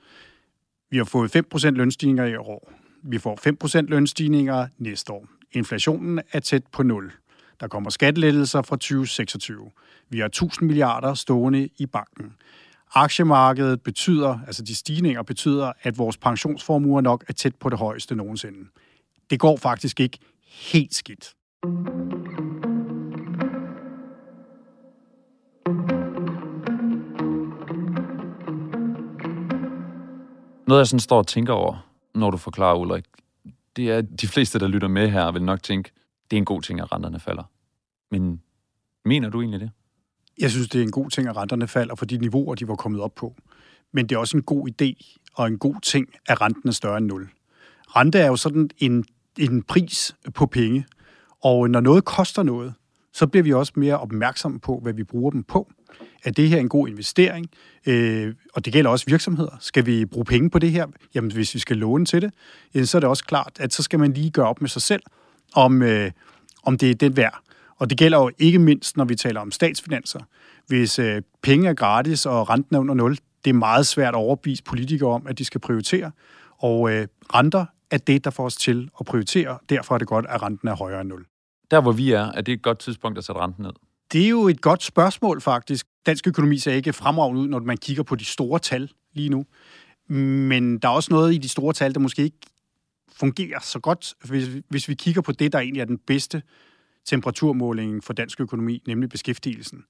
Vi 0.90 0.96
har 0.96 1.04
fået 1.04 1.36
5% 1.54 1.70
lønstigninger 1.70 2.24
i 2.24 2.36
år. 2.36 2.72
Vi 3.02 3.18
får 3.18 3.38
5% 3.82 3.86
lønstigninger 3.88 4.66
næste 4.78 5.12
år. 5.12 5.26
Inflationen 5.52 6.20
er 6.32 6.40
tæt 6.40 6.62
på 6.72 6.82
0. 6.82 7.12
Der 7.60 7.68
kommer 7.68 7.90
skattelettelser 7.90 8.62
fra 8.62 8.76
2026. 8.76 9.70
Vi 10.08 10.18
har 10.18 10.26
1000 10.26 10.66
milliarder 10.66 11.14
stående 11.14 11.68
i 11.78 11.86
banken. 11.86 12.34
Aktiemarkedet 12.94 13.82
betyder, 13.82 14.38
altså 14.46 14.62
de 14.62 14.74
stigninger 14.74 15.22
betyder, 15.22 15.72
at 15.82 15.98
vores 15.98 16.16
pensionsformuer 16.16 17.00
nok 17.00 17.24
er 17.28 17.32
tæt 17.32 17.54
på 17.54 17.68
det 17.68 17.78
højeste 17.78 18.14
nogensinde. 18.14 18.68
Det 19.30 19.40
går 19.40 19.56
faktisk 19.56 20.00
ikke 20.00 20.18
helt 20.48 20.94
skidt. 20.94 21.34
Noget, 30.66 30.78
jeg 30.78 30.86
sådan 30.86 31.00
står 31.00 31.18
og 31.18 31.26
tænker 31.26 31.52
over, 31.52 31.91
når 32.14 32.30
du 32.30 32.36
forklarer, 32.36 32.76
Ulrik, 32.76 33.04
det 33.76 33.90
er, 33.90 33.98
at 33.98 34.20
de 34.20 34.28
fleste, 34.28 34.58
der 34.58 34.68
lytter 34.68 34.88
med 34.88 35.10
her, 35.10 35.32
vil 35.32 35.42
nok 35.42 35.62
tænke, 35.62 35.90
det 36.30 36.36
er 36.36 36.38
en 36.38 36.44
god 36.44 36.62
ting, 36.62 36.80
at 36.80 36.92
renterne 36.92 37.20
falder. 37.20 37.44
Men 38.10 38.42
mener 39.04 39.28
du 39.28 39.40
egentlig 39.40 39.60
det? 39.60 39.70
Jeg 40.38 40.50
synes, 40.50 40.68
det 40.68 40.78
er 40.78 40.82
en 40.82 40.90
god 40.90 41.10
ting, 41.10 41.28
at 41.28 41.36
renterne 41.36 41.68
falder 41.68 41.94
for 41.94 42.04
de 42.04 42.16
niveauer, 42.16 42.54
de 42.54 42.68
var 42.68 42.74
kommet 42.74 43.00
op 43.00 43.14
på. 43.14 43.36
Men 43.92 44.06
det 44.06 44.14
er 44.14 44.18
også 44.18 44.36
en 44.36 44.42
god 44.42 44.68
idé 44.68 45.18
og 45.34 45.46
en 45.46 45.58
god 45.58 45.80
ting, 45.82 46.08
at 46.28 46.40
renten 46.40 46.68
er 46.68 46.72
større 46.72 46.98
end 46.98 47.06
0. 47.06 47.28
Rente 47.96 48.18
er 48.18 48.26
jo 48.26 48.36
sådan 48.36 48.70
en, 48.78 49.04
en 49.38 49.62
pris 49.62 50.16
på 50.34 50.46
penge, 50.46 50.86
og 51.44 51.70
når 51.70 51.80
noget 51.80 52.04
koster 52.04 52.42
noget, 52.42 52.74
så 53.12 53.26
bliver 53.26 53.44
vi 53.44 53.52
også 53.52 53.72
mere 53.76 53.98
opmærksomme 53.98 54.60
på, 54.60 54.80
hvad 54.82 54.92
vi 54.92 55.04
bruger 55.04 55.30
dem 55.30 55.42
på. 55.42 55.72
Er 56.24 56.30
det 56.30 56.48
her 56.48 56.60
en 56.60 56.68
god 56.68 56.88
investering? 56.88 57.50
Øh, 57.86 58.34
og 58.54 58.64
det 58.64 58.72
gælder 58.72 58.90
også 58.90 59.06
virksomheder. 59.08 59.56
Skal 59.60 59.86
vi 59.86 60.04
bruge 60.04 60.24
penge 60.24 60.50
på 60.50 60.58
det 60.58 60.70
her? 60.70 60.86
Jamen, 61.14 61.32
hvis 61.32 61.54
vi 61.54 61.58
skal 61.58 61.76
låne 61.76 62.04
til 62.04 62.22
det, 62.22 62.88
så 62.88 62.98
er 62.98 63.00
det 63.00 63.08
også 63.08 63.24
klart, 63.24 63.52
at 63.60 63.72
så 63.72 63.82
skal 63.82 63.98
man 63.98 64.12
lige 64.12 64.30
gøre 64.30 64.46
op 64.46 64.60
med 64.60 64.68
sig 64.68 64.82
selv, 64.82 65.02
om, 65.54 65.82
øh, 65.82 66.10
om 66.62 66.78
det 66.78 66.90
er 66.90 66.94
det 66.94 67.16
værd. 67.16 67.38
Og 67.78 67.90
det 67.90 67.98
gælder 67.98 68.18
jo 68.18 68.30
ikke 68.38 68.58
mindst, 68.58 68.96
når 68.96 69.04
vi 69.04 69.14
taler 69.14 69.40
om 69.40 69.50
statsfinanser. 69.50 70.20
Hvis 70.66 70.98
øh, 70.98 71.22
penge 71.42 71.68
er 71.68 71.74
gratis 71.74 72.26
og 72.26 72.50
renten 72.50 72.76
er 72.76 72.80
under 72.80 72.94
0, 72.94 73.16
det 73.44 73.50
er 73.50 73.54
meget 73.54 73.86
svært 73.86 74.14
at 74.14 74.18
overbevise 74.18 74.62
politikere 74.62 75.10
om, 75.10 75.26
at 75.26 75.38
de 75.38 75.44
skal 75.44 75.60
prioritere. 75.60 76.10
Og 76.58 76.92
øh, 76.92 77.06
renter 77.34 77.64
er 77.90 77.98
det, 77.98 78.24
der 78.24 78.30
får 78.30 78.44
os 78.44 78.56
til 78.56 78.90
at 79.00 79.06
prioritere. 79.06 79.58
Derfor 79.68 79.94
er 79.94 79.98
det 79.98 80.08
godt, 80.08 80.26
at 80.28 80.42
renten 80.42 80.68
er 80.68 80.76
højere 80.76 81.00
end 81.00 81.08
0. 81.08 81.26
Der, 81.70 81.80
hvor 81.80 81.92
vi 81.92 82.12
er, 82.12 82.32
er 82.32 82.40
det 82.40 82.52
et 82.52 82.62
godt 82.62 82.78
tidspunkt 82.78 83.18
at 83.18 83.24
sætte 83.24 83.40
renten 83.40 83.62
ned? 83.62 83.72
Det 84.12 84.24
er 84.24 84.28
jo 84.28 84.48
et 84.48 84.60
godt 84.60 84.82
spørgsmål, 84.82 85.40
faktisk. 85.40 85.86
Dansk 86.06 86.26
økonomi 86.26 86.58
ser 86.58 86.72
ikke 86.72 86.92
fremragende 86.92 87.40
ud, 87.40 87.48
når 87.48 87.60
man 87.60 87.76
kigger 87.76 88.02
på 88.02 88.16
de 88.16 88.24
store 88.24 88.58
tal 88.58 88.90
lige 89.12 89.28
nu. 89.28 89.46
Men 90.08 90.78
der 90.78 90.88
er 90.88 90.92
også 90.92 91.12
noget 91.12 91.34
i 91.34 91.38
de 91.38 91.48
store 91.48 91.72
tal, 91.72 91.94
der 91.94 92.00
måske 92.00 92.22
ikke 92.22 92.38
fungerer 93.12 93.60
så 93.62 93.78
godt, 93.78 94.14
hvis, 94.24 94.48
hvis 94.68 94.88
vi 94.88 94.94
kigger 94.94 95.22
på 95.22 95.32
det, 95.32 95.52
der 95.52 95.58
egentlig 95.58 95.80
er 95.80 95.84
den 95.84 95.98
bedste 95.98 96.42
temperaturmåling 97.04 98.04
for 98.04 98.12
dansk 98.12 98.40
økonomi, 98.40 98.82
nemlig 98.86 99.08
beskæftigelsen. 99.08 99.84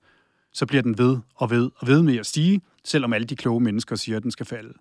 Så 0.52 0.66
bliver 0.66 0.82
den 0.82 0.98
ved 0.98 1.18
og 1.34 1.50
ved 1.50 1.70
og 1.76 1.88
ved 1.88 2.02
med 2.02 2.18
at 2.18 2.26
stige, 2.26 2.60
selvom 2.84 3.12
alle 3.12 3.26
de 3.26 3.36
kloge 3.36 3.60
mennesker 3.60 3.96
siger, 3.96 4.16
at 4.16 4.22
den 4.22 4.30
skal 4.30 4.46
falde. 4.46 4.74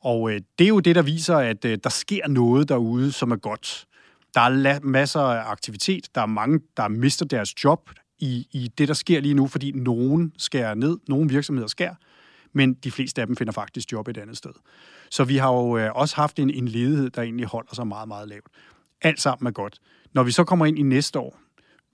Og 0.00 0.30
øh, 0.30 0.40
det 0.58 0.64
er 0.64 0.68
jo 0.68 0.80
det, 0.80 0.94
der 0.94 1.02
viser, 1.02 1.36
at 1.36 1.64
øh, 1.64 1.78
der 1.84 1.90
sker 1.90 2.28
noget 2.28 2.68
derude, 2.68 3.12
som 3.12 3.30
er 3.30 3.36
godt. 3.36 3.86
Der 4.34 4.40
er 4.40 4.80
masser 4.80 5.20
af 5.20 5.50
aktivitet. 5.50 6.08
Der 6.14 6.20
er 6.20 6.26
mange, 6.26 6.60
der 6.76 6.88
mister 6.88 7.26
deres 7.26 7.64
job 7.64 7.90
i, 8.24 8.48
i 8.52 8.70
det, 8.78 8.88
der 8.88 8.94
sker 8.94 9.20
lige 9.20 9.34
nu, 9.34 9.46
fordi 9.46 9.72
nogen 9.72 10.32
skærer 10.38 10.74
ned, 10.74 10.98
nogle 11.08 11.28
virksomheder 11.28 11.68
skærer, 11.68 11.94
men 12.52 12.74
de 12.74 12.90
fleste 12.90 13.20
af 13.20 13.26
dem 13.26 13.36
finder 13.36 13.52
faktisk 13.52 13.92
job 13.92 14.08
et 14.08 14.18
andet 14.18 14.36
sted. 14.36 14.50
Så 15.10 15.24
vi 15.24 15.36
har 15.36 15.52
jo 15.52 15.78
øh, 15.78 15.90
også 15.94 16.16
haft 16.16 16.38
en, 16.38 16.50
en 16.50 16.68
ledighed, 16.68 17.10
der 17.10 17.22
egentlig 17.22 17.46
holder 17.46 17.74
sig 17.74 17.86
meget, 17.86 18.08
meget 18.08 18.28
lavt. 18.28 18.46
Alt 19.02 19.20
sammen 19.20 19.46
er 19.46 19.50
godt. 19.50 19.78
Når 20.12 20.22
vi 20.22 20.30
så 20.30 20.44
kommer 20.44 20.66
ind 20.66 20.78
i 20.78 20.82
næste 20.82 21.18
år, 21.18 21.38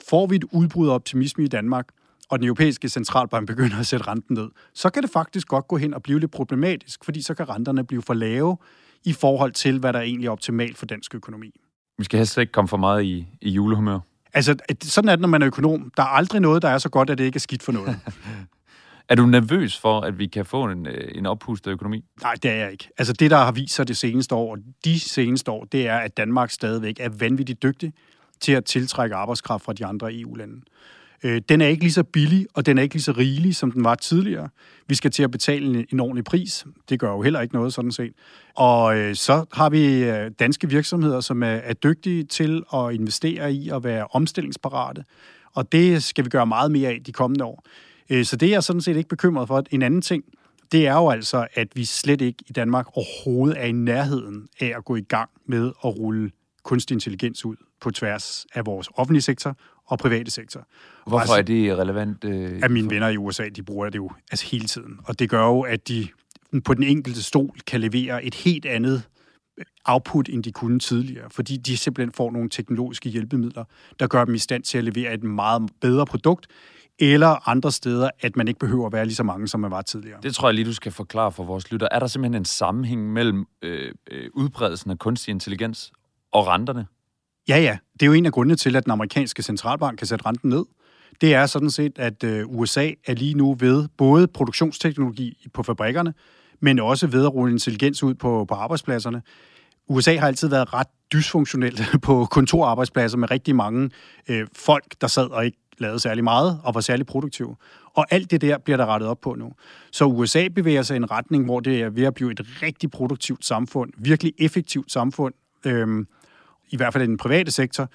får 0.08 0.26
vi 0.26 0.36
et 0.36 0.44
udbrud 0.52 0.88
af 0.88 0.94
optimisme 0.94 1.44
i 1.44 1.48
Danmark, 1.48 1.88
og 2.28 2.38
den 2.38 2.46
europæiske 2.46 2.88
centralbank 2.88 3.46
begynder 3.46 3.78
at 3.78 3.86
sætte 3.86 4.06
renten 4.06 4.34
ned, 4.34 4.48
så 4.74 4.90
kan 4.90 5.02
det 5.02 5.10
faktisk 5.10 5.48
godt 5.48 5.68
gå 5.68 5.76
hen 5.76 5.94
og 5.94 6.02
blive 6.02 6.20
lidt 6.20 6.30
problematisk, 6.30 7.04
fordi 7.04 7.22
så 7.22 7.34
kan 7.34 7.48
renterne 7.48 7.84
blive 7.84 8.02
for 8.02 8.14
lave 8.14 8.56
i 9.04 9.12
forhold 9.12 9.52
til, 9.52 9.78
hvad 9.78 9.92
der 9.92 10.00
egentlig 10.00 10.26
er 10.26 10.30
optimalt 10.30 10.78
for 10.78 10.86
dansk 10.86 11.14
økonomi. 11.14 11.60
Vi 11.98 12.04
skal 12.04 12.18
helst 12.18 12.38
ikke 12.38 12.52
komme 12.52 12.68
for 12.68 12.76
meget 12.76 13.04
i, 13.04 13.26
i 13.40 13.50
julehumør. 13.50 13.98
Altså, 14.34 14.56
sådan 14.82 15.08
er 15.08 15.16
det, 15.16 15.20
når 15.20 15.28
man 15.28 15.42
er 15.42 15.46
økonom. 15.46 15.92
Der 15.96 16.02
er 16.02 16.06
aldrig 16.06 16.40
noget, 16.40 16.62
der 16.62 16.68
er 16.68 16.78
så 16.78 16.88
godt, 16.88 17.10
at 17.10 17.18
det 17.18 17.24
ikke 17.24 17.36
er 17.36 17.40
skidt 17.40 17.62
for 17.62 17.72
noget. 17.72 17.96
er 19.08 19.14
du 19.14 19.26
nervøs 19.26 19.78
for, 19.78 20.00
at 20.00 20.18
vi 20.18 20.26
kan 20.26 20.46
få 20.46 20.64
en, 20.64 20.86
øh, 20.86 21.10
en 21.14 21.26
oppustet 21.26 21.70
økonomi? 21.70 22.04
Nej, 22.22 22.34
det 22.42 22.50
er 22.50 22.54
jeg 22.54 22.72
ikke. 22.72 22.88
Altså, 22.98 23.12
det, 23.12 23.30
der 23.30 23.36
har 23.36 23.52
vist 23.52 23.74
sig 23.74 23.88
det 23.88 23.96
seneste 23.96 24.34
år, 24.34 24.52
og 24.52 24.58
de 24.84 25.00
seneste 25.00 25.50
år, 25.50 25.64
det 25.64 25.88
er, 25.88 25.98
at 25.98 26.16
Danmark 26.16 26.50
stadigvæk 26.50 26.96
er 27.00 27.08
vanvittigt 27.08 27.62
dygtig 27.62 27.92
til 28.40 28.52
at 28.52 28.64
tiltrække 28.64 29.14
arbejdskraft 29.14 29.64
fra 29.64 29.72
de 29.72 29.86
andre 29.86 30.14
EU-lande. 30.14 30.60
Øh, 31.24 31.42
den 31.48 31.60
er 31.60 31.66
ikke 31.66 31.82
lige 31.82 31.92
så 31.92 32.02
billig, 32.02 32.46
og 32.54 32.66
den 32.66 32.78
er 32.78 32.82
ikke 32.82 32.94
lige 32.94 33.02
så 33.02 33.12
rigelig, 33.12 33.56
som 33.56 33.72
den 33.72 33.84
var 33.84 33.94
tidligere. 33.94 34.48
Vi 34.88 34.94
skal 34.94 35.10
til 35.10 35.22
at 35.22 35.30
betale 35.30 35.66
en, 35.66 35.86
en 35.92 36.00
ordentlig 36.00 36.24
pris. 36.24 36.66
Det 36.88 37.00
gør 37.00 37.10
jo 37.10 37.22
heller 37.22 37.40
ikke 37.40 37.54
noget, 37.54 37.72
sådan 37.72 37.92
set. 37.92 38.12
Og 38.54 38.98
øh, 38.98 39.14
så 39.14 39.44
har 39.52 39.70
vi 39.70 40.04
øh, 40.04 40.30
danske 40.38 40.68
virksomheder, 40.68 41.20
som 41.20 41.42
er, 41.42 41.46
er 41.46 41.72
dygtige 41.72 42.24
til 42.24 42.62
at 42.74 42.94
investere 42.94 43.54
i 43.54 43.68
og 43.68 43.84
være 43.84 44.06
omstillingsparate. 44.12 45.04
Og 45.54 45.72
det 45.72 46.04
skal 46.04 46.24
vi 46.24 46.30
gøre 46.30 46.46
meget 46.46 46.70
mere 46.70 46.90
af 46.90 47.00
de 47.06 47.12
kommende 47.12 47.44
år. 47.44 47.64
Øh, 48.10 48.24
så 48.24 48.36
det 48.36 48.46
er 48.46 48.52
jeg 48.52 48.64
sådan 48.64 48.82
set 48.82 48.96
ikke 48.96 49.08
bekymret 49.08 49.48
for. 49.48 49.62
En 49.70 49.82
anden 49.82 50.02
ting, 50.02 50.24
det 50.72 50.86
er 50.86 50.94
jo 50.94 51.10
altså, 51.10 51.46
at 51.54 51.68
vi 51.74 51.84
slet 51.84 52.20
ikke 52.20 52.44
i 52.48 52.52
Danmark 52.52 52.86
overhovedet 52.96 53.60
er 53.60 53.64
i 53.64 53.72
nærheden 53.72 54.48
af 54.60 54.72
at 54.76 54.84
gå 54.84 54.96
i 54.96 55.00
gang 55.00 55.30
med 55.46 55.66
at 55.84 55.98
rulle 55.98 56.30
kunstig 56.62 56.94
intelligens 56.94 57.44
ud 57.44 57.56
på 57.80 57.90
tværs 57.90 58.46
af 58.54 58.66
vores 58.66 58.88
offentlige 58.94 59.22
sektor 59.22 59.56
og 59.90 59.98
private 59.98 60.30
sektor. 60.30 60.66
Hvorfor 61.06 61.18
altså, 61.18 61.36
er 61.36 61.42
det 61.42 61.78
relevant? 61.78 62.24
Øh, 62.24 62.60
at 62.62 62.70
mine 62.70 62.90
venner 62.90 63.08
i 63.08 63.16
USA, 63.16 63.48
de 63.48 63.62
bruger 63.62 63.90
det 63.90 63.96
jo 63.96 64.10
altså 64.30 64.46
hele 64.46 64.66
tiden. 64.66 64.98
Og 65.04 65.18
det 65.18 65.30
gør 65.30 65.46
jo, 65.46 65.60
at 65.60 65.88
de 65.88 66.08
på 66.64 66.74
den 66.74 66.82
enkelte 66.82 67.22
stol 67.22 67.58
kan 67.66 67.80
levere 67.80 68.24
et 68.24 68.34
helt 68.34 68.66
andet 68.66 69.02
output, 69.84 70.28
end 70.28 70.44
de 70.44 70.52
kunne 70.52 70.78
tidligere, 70.78 71.30
fordi 71.30 71.56
de 71.56 71.76
simpelthen 71.76 72.12
får 72.12 72.30
nogle 72.30 72.48
teknologiske 72.48 73.08
hjælpemidler, 73.08 73.64
der 74.00 74.06
gør 74.06 74.24
dem 74.24 74.34
i 74.34 74.38
stand 74.38 74.62
til 74.62 74.78
at 74.78 74.84
levere 74.84 75.14
et 75.14 75.22
meget 75.22 75.70
bedre 75.80 76.06
produkt, 76.06 76.46
eller 76.98 77.48
andre 77.48 77.72
steder, 77.72 78.10
at 78.20 78.36
man 78.36 78.48
ikke 78.48 78.60
behøver 78.60 78.86
at 78.86 78.92
være 78.92 79.04
lige 79.04 79.14
så 79.14 79.22
mange, 79.22 79.48
som 79.48 79.60
man 79.60 79.70
var 79.70 79.82
tidligere. 79.82 80.18
Det 80.22 80.34
tror 80.34 80.48
jeg 80.48 80.54
lige, 80.54 80.64
du 80.64 80.72
skal 80.72 80.92
forklare 80.92 81.32
for 81.32 81.44
vores 81.44 81.72
lytter. 81.72 81.88
Er 81.90 81.98
der 81.98 82.06
simpelthen 82.06 82.40
en 82.40 82.44
sammenhæng 82.44 83.12
mellem 83.12 83.46
øh, 83.62 83.92
øh, 84.10 84.30
udbredelsen 84.34 84.90
af 84.90 84.98
kunstig 84.98 85.32
intelligens 85.32 85.92
og 86.32 86.46
renterne? 86.46 86.86
Ja, 87.48 87.58
ja. 87.58 87.78
Det 88.00 88.06
er 88.06 88.08
jo 88.08 88.12
en 88.12 88.26
af 88.26 88.32
grundene 88.32 88.56
til, 88.56 88.76
at 88.76 88.84
den 88.84 88.92
amerikanske 88.92 89.42
centralbank 89.42 89.98
kan 89.98 90.06
sætte 90.06 90.26
renten 90.26 90.50
ned. 90.50 90.64
Det 91.20 91.34
er 91.34 91.46
sådan 91.46 91.70
set, 91.70 91.98
at 91.98 92.24
øh, 92.24 92.46
USA 92.46 92.90
er 93.06 93.14
lige 93.14 93.34
nu 93.34 93.54
ved 93.54 93.88
både 93.98 94.28
produktionsteknologi 94.28 95.46
på 95.54 95.62
fabrikkerne, 95.62 96.14
men 96.60 96.78
også 96.78 97.06
ved 97.06 97.24
at 97.24 97.34
rulle 97.34 97.52
intelligens 97.52 98.02
ud 98.02 98.14
på, 98.14 98.44
på 98.48 98.54
arbejdspladserne. 98.54 99.22
USA 99.88 100.16
har 100.16 100.26
altid 100.26 100.48
været 100.48 100.74
ret 100.74 100.86
dysfunktionelt 101.12 101.82
på 102.02 102.24
kontorarbejdspladser 102.30 103.18
med 103.18 103.30
rigtig 103.30 103.56
mange 103.56 103.90
øh, 104.28 104.46
folk, 104.56 104.94
der 105.00 105.06
sad 105.06 105.30
og 105.30 105.44
ikke 105.44 105.58
lavede 105.78 106.00
særlig 106.00 106.24
meget 106.24 106.60
og 106.64 106.74
var 106.74 106.80
særlig 106.80 107.06
produktive. 107.06 107.56
Og 107.94 108.06
alt 108.10 108.30
det 108.30 108.40
der 108.40 108.58
bliver 108.58 108.76
der 108.76 108.86
rettet 108.86 109.08
op 109.08 109.20
på 109.20 109.34
nu. 109.34 109.52
Så 109.92 110.04
USA 110.04 110.48
bevæger 110.48 110.82
sig 110.82 110.94
i 110.94 110.96
en 110.96 111.10
retning, 111.10 111.44
hvor 111.44 111.60
det 111.60 111.80
er 111.80 111.90
ved 111.90 112.04
at 112.04 112.14
blive 112.14 112.32
et 112.32 112.40
rigtig 112.62 112.90
produktivt 112.90 113.44
samfund, 113.44 113.92
virkelig 113.98 114.32
effektivt 114.38 114.92
samfund, 114.92 115.34
øhm, 115.66 116.06
i 116.70 116.76
hvert 116.76 116.92
fald 116.92 117.04
i 117.04 117.06
den 117.06 117.16
private 117.16 117.50
sektor. 117.50 117.88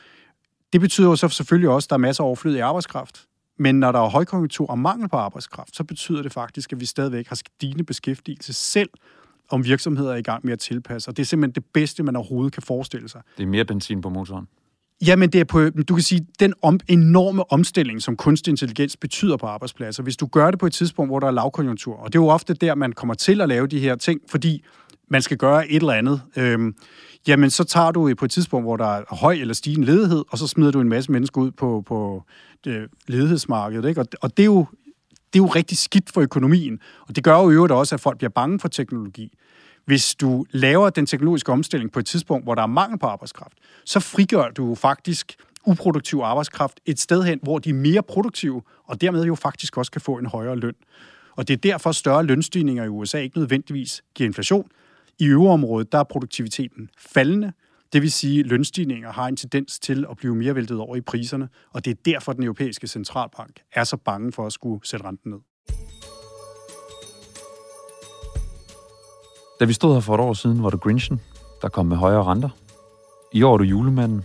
Det 0.73 0.81
betyder 0.81 1.07
jo 1.07 1.15
så 1.15 1.29
selvfølgelig 1.29 1.69
også, 1.69 1.85
at 1.85 1.89
der 1.89 1.95
er 1.95 1.97
masser 1.97 2.23
af 2.23 2.27
overflødig 2.27 2.61
arbejdskraft. 2.61 3.25
Men 3.59 3.79
når 3.79 3.91
der 3.91 3.99
er 3.99 4.09
højkonjunktur 4.09 4.67
og 4.67 4.79
mangel 4.79 5.09
på 5.09 5.17
arbejdskraft, 5.17 5.75
så 5.75 5.83
betyder 5.83 6.21
det 6.21 6.31
faktisk, 6.31 6.73
at 6.73 6.79
vi 6.79 6.85
stadigvæk 6.85 7.27
har 7.27 7.35
stigende 7.35 7.83
beskæftigelse 7.83 8.53
selv, 8.53 8.89
om 9.49 9.65
virksomheder 9.65 10.11
er 10.11 10.15
i 10.15 10.21
gang 10.21 10.45
med 10.45 10.53
at 10.53 10.59
tilpasse. 10.59 11.11
Og 11.11 11.17
det 11.17 11.23
er 11.23 11.25
simpelthen 11.25 11.55
det 11.55 11.65
bedste, 11.73 12.03
man 12.03 12.15
overhovedet 12.15 12.53
kan 12.53 12.63
forestille 12.63 13.09
sig. 13.09 13.21
Det 13.37 13.43
er 13.43 13.47
mere 13.47 13.65
benzin 13.65 14.01
på 14.01 14.09
motoren. 14.09 14.47
Jamen, 15.07 15.29
det 15.29 15.41
er 15.41 15.45
på, 15.45 15.69
du 15.69 15.93
kan 15.95 16.03
sige, 16.03 16.27
den 16.39 16.53
om, 16.61 16.79
enorme 16.87 17.51
omstilling, 17.51 18.01
som 18.01 18.15
kunstig 18.15 18.51
intelligens 18.51 18.97
betyder 18.97 19.37
på 19.37 19.45
arbejdspladser. 19.45 20.03
Hvis 20.03 20.17
du 20.17 20.25
gør 20.25 20.51
det 20.51 20.59
på 20.59 20.65
et 20.65 20.73
tidspunkt, 20.73 21.09
hvor 21.09 21.19
der 21.19 21.27
er 21.27 21.31
lavkonjunktur, 21.31 21.95
og 21.95 22.13
det 22.13 22.19
er 22.19 22.23
jo 22.23 22.29
ofte 22.29 22.53
der, 22.53 22.75
man 22.75 22.93
kommer 22.93 23.13
til 23.13 23.41
at 23.41 23.49
lave 23.49 23.67
de 23.67 23.79
her 23.79 23.95
ting, 23.95 24.21
fordi 24.29 24.63
man 25.07 25.21
skal 25.21 25.37
gøre 25.37 25.67
et 25.69 25.75
eller 25.75 25.93
andet, 25.93 26.21
øh, 26.35 26.73
jamen 27.27 27.49
så 27.49 27.63
tager 27.63 27.91
du 27.91 28.13
på 28.17 28.25
et 28.25 28.31
tidspunkt, 28.31 28.65
hvor 28.65 28.77
der 28.77 28.85
er 28.85 29.15
høj 29.15 29.33
eller 29.33 29.53
stigende 29.53 29.85
ledighed, 29.85 30.23
og 30.29 30.37
så 30.37 30.47
smider 30.47 30.71
du 30.71 30.81
en 30.81 30.89
masse 30.89 31.11
mennesker 31.11 31.41
ud 31.41 31.51
på, 31.51 31.83
på 31.87 32.23
det 32.63 32.87
ledighedsmarkedet. 33.07 33.89
Ikke? 33.89 34.01
Og, 34.01 34.07
og 34.21 34.37
det, 34.37 34.43
er 34.43 34.47
jo, 34.47 34.65
det 35.33 35.39
er 35.39 35.43
jo 35.43 35.47
rigtig 35.47 35.77
skidt 35.77 36.11
for 36.11 36.21
økonomien, 36.21 36.79
og 37.07 37.15
det 37.15 37.23
gør 37.23 37.37
jo 37.37 37.51
øvrigt 37.51 37.73
også, 37.73 37.95
at 37.95 38.01
folk 38.01 38.17
bliver 38.17 38.31
bange 38.31 38.59
for 38.59 38.67
teknologi. 38.67 39.31
Hvis 39.85 40.15
du 40.15 40.45
laver 40.51 40.89
den 40.89 41.05
teknologiske 41.05 41.51
omstilling 41.51 41.91
på 41.91 41.99
et 41.99 42.05
tidspunkt, 42.05 42.45
hvor 42.45 42.55
der 42.55 42.61
er 42.61 42.67
mangel 42.67 42.99
på 42.99 43.07
arbejdskraft, 43.07 43.53
så 43.85 43.99
frigør 43.99 44.49
du 44.49 44.75
faktisk 44.75 45.35
uproduktiv 45.65 46.19
arbejdskraft 46.23 46.79
et 46.85 46.99
sted 46.99 47.23
hen, 47.23 47.39
hvor 47.43 47.59
de 47.59 47.69
er 47.69 47.73
mere 47.73 48.03
produktive, 48.03 48.61
og 48.83 49.01
dermed 49.01 49.23
jo 49.23 49.35
faktisk 49.35 49.77
også 49.77 49.91
kan 49.91 50.01
få 50.01 50.17
en 50.17 50.25
højere 50.25 50.55
løn. 50.55 50.73
Og 51.35 51.47
det 51.47 51.53
er 51.53 51.57
derfor 51.57 51.91
større 51.91 52.23
lønstigninger 52.23 52.83
i 52.83 52.87
USA 52.87 53.17
ikke 53.17 53.37
nødvendigvis 53.37 54.03
giver 54.15 54.27
inflation. 54.27 54.67
I 55.19 55.25
øvreområdet, 55.25 55.91
der 55.91 55.97
er 55.97 56.03
produktiviteten 56.03 56.89
faldende, 56.97 57.53
det 57.93 58.01
vil 58.01 58.11
sige, 58.11 58.39
at 58.39 58.45
lønstigninger 58.45 59.11
har 59.11 59.27
en 59.27 59.35
tendens 59.35 59.79
til 59.79 60.05
at 60.11 60.17
blive 60.17 60.35
mere 60.35 60.55
væltet 60.55 60.79
over 60.79 60.95
i 60.95 61.01
priserne, 61.01 61.49
og 61.73 61.85
det 61.85 61.91
er 61.91 61.95
derfor, 62.05 62.33
den 62.33 62.43
europæiske 62.43 62.87
centralbank 62.87 63.61
er 63.73 63.83
så 63.83 63.97
bange 63.97 64.31
for 64.31 64.45
at 64.45 64.53
skulle 64.53 64.87
sætte 64.87 65.05
renten 65.05 65.31
ned. 65.31 65.39
Da 69.59 69.65
vi 69.65 69.73
stod 69.73 69.93
her 69.93 69.99
for 69.99 70.13
et 70.15 70.19
år 70.19 70.33
siden, 70.33 70.63
var 70.63 70.69
du 70.69 70.77
Grinchen, 70.77 71.21
der 71.61 71.69
kom 71.69 71.85
med 71.85 71.97
højere 71.97 72.23
renter. 72.23 72.49
I 73.33 73.43
år 73.43 73.53
er 73.53 73.57
du 73.57 73.63
julemanden. 73.63 74.23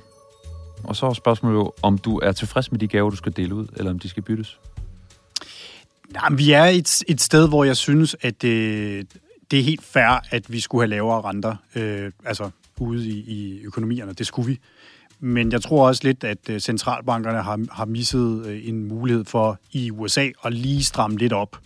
Og 0.85 0.97
så 0.97 1.07
er 1.07 1.13
spørgsmålet 1.13 1.57
jo, 1.57 1.73
om 1.83 1.99
du 1.99 2.19
er 2.19 2.33
tilfreds 2.33 2.73
med 2.73 2.81
de 2.81 2.89
gaver, 2.89 3.11
du 3.11 3.17
skal 3.17 3.37
dele 3.37 3.55
ud, 3.55 3.67
eller 3.77 3.91
om 3.91 3.99
de 3.99 4.09
skal 4.09 4.23
byttes? 4.23 4.61
Jamen, 6.15 6.39
vi 6.39 6.53
er 6.53 6.65
et, 6.65 7.03
et 7.09 7.21
sted, 7.21 7.49
hvor 7.49 7.65
jeg 7.65 7.77
synes, 7.77 8.17
at 8.21 8.43
det, 8.43 9.07
det 9.51 9.59
er 9.59 9.63
helt 9.63 9.85
fair, 9.85 10.27
at 10.31 10.53
vi 10.53 10.61
skulle 10.61 10.83
have 10.83 10.91
lavere 10.91 11.21
renter, 11.21 11.57
øh, 11.75 12.13
altså 12.25 12.51
ude 12.79 13.09
i, 13.09 13.19
i 13.19 13.61
økonomierne. 13.65 14.13
Det 14.13 14.27
skulle 14.27 14.47
vi. 14.47 14.59
Men 15.21 15.53
jeg 15.53 15.63
tror 15.63 15.87
også 15.87 16.01
lidt, 16.05 16.25
at 16.25 16.51
øh, 16.51 16.61
centralbankerne 16.61 17.43
har, 17.43 17.61
har 17.73 17.85
misset 17.85 18.47
øh, 18.47 18.69
en 18.69 18.89
mulighed 18.89 19.25
for 19.25 19.59
i 19.73 19.91
USA 19.91 20.29
at 20.45 20.53
lige 20.53 20.85
stramme 20.85 21.19
lidt 21.19 21.33
op, 21.33 21.59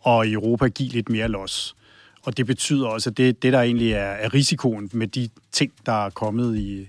og 0.00 0.26
i 0.26 0.32
Europa 0.32 0.68
give 0.68 0.88
lidt 0.88 1.08
mere 1.08 1.28
los. 1.28 1.76
Og 2.22 2.36
det 2.36 2.46
betyder 2.46 2.86
også, 2.86 3.10
at 3.10 3.16
det, 3.16 3.42
det 3.42 3.52
der 3.52 3.60
egentlig 3.60 3.92
er, 3.92 3.98
er 3.98 4.34
risikoen 4.34 4.90
med 4.92 5.06
de 5.06 5.28
ting, 5.52 5.72
der 5.86 6.06
er 6.06 6.10
kommet 6.10 6.58
i 6.58 6.88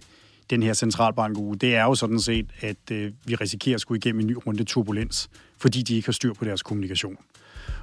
den 0.49 0.63
her 0.63 0.73
centralbankuge, 0.73 1.55
det 1.55 1.75
er 1.75 1.83
jo 1.83 1.95
sådan 1.95 2.19
set, 2.19 2.45
at 2.61 2.91
øh, 2.91 3.11
vi 3.25 3.35
risikerer 3.35 3.75
at 3.75 3.81
skulle 3.81 3.97
igennem 3.97 4.19
en 4.19 4.27
ny 4.27 4.37
runde 4.47 4.63
turbulens, 4.63 5.29
fordi 5.57 5.81
de 5.81 5.95
ikke 5.95 6.07
har 6.07 6.13
styr 6.13 6.33
på 6.33 6.45
deres 6.45 6.63
kommunikation. 6.63 7.17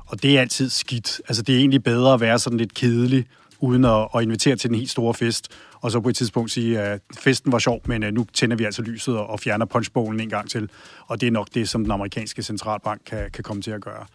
Og 0.06 0.22
det 0.22 0.36
er 0.36 0.40
altid 0.40 0.70
skidt. 0.70 1.20
Altså, 1.28 1.42
det 1.42 1.54
er 1.54 1.58
egentlig 1.58 1.82
bedre 1.82 2.14
at 2.14 2.20
være 2.20 2.38
sådan 2.38 2.58
lidt 2.58 2.74
kedelig, 2.74 3.26
uden 3.60 3.84
at, 3.84 4.08
at 4.14 4.22
invitere 4.22 4.56
til 4.56 4.70
den 4.70 4.78
helt 4.78 4.90
store 4.90 5.14
fest, 5.14 5.48
og 5.80 5.90
så 5.90 6.00
på 6.00 6.08
et 6.08 6.16
tidspunkt 6.16 6.50
sige, 6.50 6.80
at 6.80 7.00
festen 7.18 7.52
var 7.52 7.58
sjov, 7.58 7.80
men 7.84 8.02
øh, 8.02 8.12
nu 8.12 8.26
tænder 8.34 8.56
vi 8.56 8.64
altså 8.64 8.82
lyset 8.82 9.16
og, 9.18 9.26
og 9.26 9.40
fjerner 9.40 9.66
punchbowlen 9.66 10.20
en 10.20 10.28
gang 10.28 10.50
til. 10.50 10.70
Og 11.06 11.20
det 11.20 11.26
er 11.26 11.30
nok 11.30 11.48
det, 11.54 11.68
som 11.68 11.84
den 11.84 11.90
amerikanske 11.90 12.42
centralbank 12.42 13.00
kan, 13.06 13.30
kan 13.30 13.44
komme 13.44 13.62
til 13.62 13.70
at 13.70 13.80
gøre. 13.80 14.06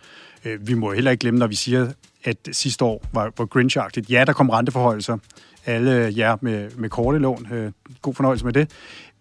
Øh, 0.45 0.67
vi 0.67 0.73
må 0.73 0.93
heller 0.93 1.11
ikke 1.11 1.21
glemme, 1.21 1.39
når 1.39 1.47
vi 1.47 1.55
siger, 1.55 1.91
at 2.23 2.37
sidste 2.51 2.85
år 2.85 3.05
var, 3.13 3.31
var 3.37 3.45
grinch 3.45 3.77
-agtigt. 3.77 4.05
Ja, 4.09 4.23
der 4.25 4.33
kom 4.33 4.49
renteforhøjelser. 4.49 5.17
Alle 5.65 6.13
jer 6.17 6.37
med, 6.41 6.69
med 6.75 6.89
korte 6.89 7.19
lån, 7.19 7.47
øh, 7.53 7.71
god 8.01 8.13
fornøjelse 8.13 8.45
med 8.45 8.53
det. 8.53 8.71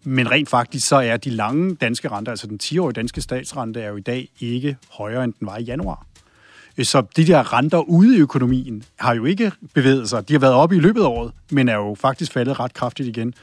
Men 0.05 0.31
rent 0.31 0.49
faktisk, 0.49 0.89
så 0.89 0.97
er 0.97 1.17
de 1.17 1.31
lange 1.31 1.75
danske 1.75 2.09
renter, 2.09 2.33
altså 2.33 2.47
den 2.47 2.61
10-årige 2.63 2.93
danske 2.93 3.21
statsrente, 3.21 3.81
er 3.81 3.89
jo 3.89 3.97
i 3.97 4.01
dag 4.01 4.29
ikke 4.41 4.77
højere, 4.91 5.25
end 5.25 5.33
den 5.41 5.47
var 5.47 5.57
i 5.57 5.63
januar. 5.63 6.07
Så 6.83 7.03
de 7.17 7.27
der 7.27 7.53
renter 7.53 7.79
ude 7.79 8.17
i 8.17 8.21
økonomien 8.21 8.85
har 8.97 9.15
jo 9.15 9.25
ikke 9.25 9.53
bevæget 9.75 10.09
sig. 10.09 10.29
De 10.29 10.35
har 10.35 10.41
været 10.41 10.55
oppe 10.55 10.77
i 10.77 10.79
løbet 10.79 11.01
af 11.01 11.07
året, 11.07 11.33
men 11.51 11.69
er 11.69 11.75
jo 11.75 11.97
faktisk 12.01 12.33
faldet 12.33 12.61
ret 12.61 12.75
kraftigt 12.75 13.09
igen. 13.09 13.35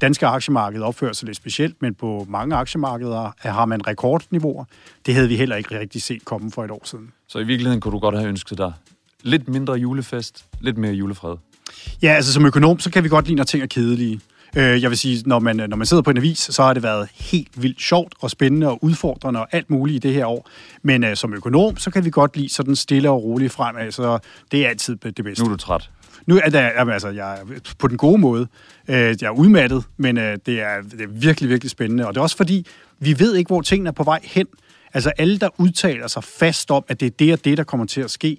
Danske 0.00 0.26
aktiemarked 0.26 0.80
opfører 0.80 1.12
sig 1.12 1.26
lidt 1.26 1.36
specielt, 1.36 1.82
men 1.82 1.94
på 1.94 2.26
mange 2.28 2.56
aktiemarkeder 2.56 3.32
har 3.38 3.64
man 3.64 3.86
rekordniveauer. 3.86 4.64
Det 5.06 5.14
havde 5.14 5.28
vi 5.28 5.36
heller 5.36 5.56
ikke 5.56 5.78
rigtig 5.78 6.02
set 6.02 6.24
komme 6.24 6.50
for 6.50 6.64
et 6.64 6.70
år 6.70 6.82
siden. 6.84 7.12
Så 7.28 7.38
i 7.38 7.44
virkeligheden 7.44 7.80
kunne 7.80 7.92
du 7.92 7.98
godt 7.98 8.16
have 8.16 8.28
ønsket 8.28 8.58
dig 8.58 8.72
lidt 9.22 9.48
mindre 9.48 9.74
julefest, 9.74 10.44
lidt 10.60 10.78
mere 10.78 10.92
julefred? 10.92 11.36
Ja, 12.02 12.08
altså 12.08 12.32
som 12.32 12.46
økonom, 12.46 12.78
så 12.78 12.90
kan 12.90 13.04
vi 13.04 13.08
godt 13.08 13.26
lide, 13.26 13.36
når 13.36 13.44
ting 13.44 13.62
er 13.62 13.66
kedelige. 13.66 14.20
Øh, 14.56 14.82
jeg 14.82 14.90
vil 14.90 14.98
sige, 14.98 15.22
når 15.26 15.38
man, 15.38 15.56
når 15.56 15.76
man 15.76 15.86
sidder 15.86 16.02
på 16.02 16.10
en 16.10 16.16
avis, 16.16 16.38
så 16.38 16.62
har 16.62 16.74
det 16.74 16.82
været 16.82 17.08
helt 17.14 17.62
vildt 17.62 17.82
sjovt 17.82 18.14
og 18.20 18.30
spændende 18.30 18.68
og 18.68 18.84
udfordrende 18.84 19.40
og 19.40 19.48
alt 19.52 19.70
muligt 19.70 20.04
i 20.04 20.08
det 20.08 20.14
her 20.14 20.26
år. 20.26 20.48
Men 20.82 21.04
øh, 21.04 21.16
som 21.16 21.34
økonom, 21.34 21.76
så 21.76 21.90
kan 21.90 22.04
vi 22.04 22.10
godt 22.10 22.36
lide 22.36 22.48
sådan 22.48 22.76
stille 22.76 23.10
og 23.10 23.24
roligt 23.24 23.52
fremad, 23.52 23.92
så 23.92 24.18
det 24.52 24.64
er 24.64 24.68
altid 24.68 24.96
det 24.96 25.24
bedste. 25.24 25.44
Nu 25.44 25.50
er 25.50 25.52
du 25.52 25.56
træt. 25.56 25.90
Nu 26.26 26.40
er 26.44 26.50
der, 26.50 26.70
jamen, 26.78 26.92
altså, 26.92 27.08
jeg 27.08 27.32
er 27.32 27.44
på 27.78 27.88
den 27.88 27.96
gode 27.96 28.18
måde. 28.18 28.46
Øh, 28.88 28.96
jeg 28.96 29.22
er 29.22 29.30
udmattet, 29.30 29.84
men 29.96 30.18
øh, 30.18 30.38
det, 30.46 30.60
er, 30.60 30.82
det 30.90 31.00
er 31.00 31.08
virkelig, 31.08 31.50
virkelig 31.50 31.70
spændende. 31.70 32.06
Og 32.06 32.14
det 32.14 32.18
er 32.18 32.22
også 32.22 32.36
fordi, 32.36 32.66
vi 32.98 33.18
ved 33.18 33.34
ikke, 33.34 33.48
hvor 33.48 33.60
tingene 33.62 33.88
er 33.88 33.92
på 33.92 34.04
vej 34.04 34.20
hen. 34.24 34.46
Altså 34.94 35.12
alle, 35.18 35.38
der 35.38 35.48
udtaler 35.58 36.06
sig 36.06 36.24
fast 36.24 36.70
om, 36.70 36.84
at 36.88 37.00
det 37.00 37.06
er 37.06 37.10
det 37.10 37.32
og 37.32 37.44
det, 37.44 37.58
der 37.58 37.64
kommer 37.64 37.86
til 37.86 38.00
at 38.00 38.10
ske, 38.10 38.38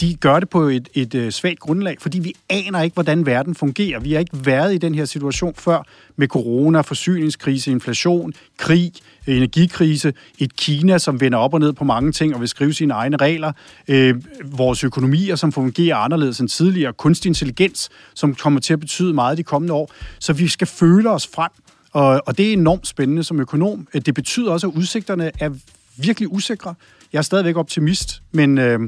de 0.00 0.14
gør 0.14 0.40
det 0.40 0.48
på 0.48 0.62
et, 0.62 0.88
et, 0.94 1.14
øh, 1.14 1.32
svagt 1.32 1.60
grundlag, 1.60 1.96
fordi 2.00 2.18
vi 2.18 2.34
aner 2.48 2.82
ikke, 2.82 2.94
hvordan 2.94 3.26
verden 3.26 3.54
fungerer. 3.54 4.00
Vi 4.00 4.12
har 4.12 4.20
ikke 4.20 4.46
været 4.46 4.74
i 4.74 4.78
den 4.78 4.94
her 4.94 5.04
situation 5.04 5.54
før 5.54 5.82
med 6.16 6.28
corona, 6.28 6.80
forsyningskrise, 6.80 7.70
inflation, 7.70 8.32
krig, 8.56 8.92
energikrise, 9.26 10.12
et 10.38 10.56
Kina, 10.56 10.98
som 10.98 11.20
vender 11.20 11.38
op 11.38 11.54
og 11.54 11.60
ned 11.60 11.72
på 11.72 11.84
mange 11.84 12.12
ting 12.12 12.34
og 12.34 12.40
vil 12.40 12.48
skrive 12.48 12.72
sine 12.72 12.94
egne 12.94 13.16
regler, 13.16 13.52
øh, 13.88 14.14
vores 14.44 14.84
økonomier, 14.84 15.36
som 15.36 15.52
fungerer 15.52 15.96
anderledes 15.96 16.40
end 16.40 16.48
tidligere, 16.48 16.92
kunstig 16.92 17.28
intelligens, 17.28 17.88
som 18.14 18.34
kommer 18.34 18.60
til 18.60 18.72
at 18.72 18.80
betyde 18.80 19.14
meget 19.14 19.38
de 19.38 19.42
kommende 19.42 19.74
år. 19.74 19.92
Så 20.18 20.32
vi 20.32 20.48
skal 20.48 20.66
føle 20.66 21.10
os 21.10 21.26
frem, 21.34 21.50
og, 21.92 22.22
og 22.26 22.38
det 22.38 22.48
er 22.48 22.52
enormt 22.52 22.86
spændende 22.86 23.24
som 23.24 23.40
økonom. 23.40 23.88
Øh, 23.94 24.02
det 24.06 24.14
betyder 24.14 24.52
også, 24.52 24.66
at 24.66 24.72
udsigterne 24.74 25.30
er 25.40 25.50
virkelig 25.96 26.32
usikre. 26.32 26.74
Jeg 27.12 27.18
er 27.18 27.22
stadigvæk 27.22 27.56
optimist, 27.56 28.22
men... 28.32 28.58
Øh, 28.58 28.80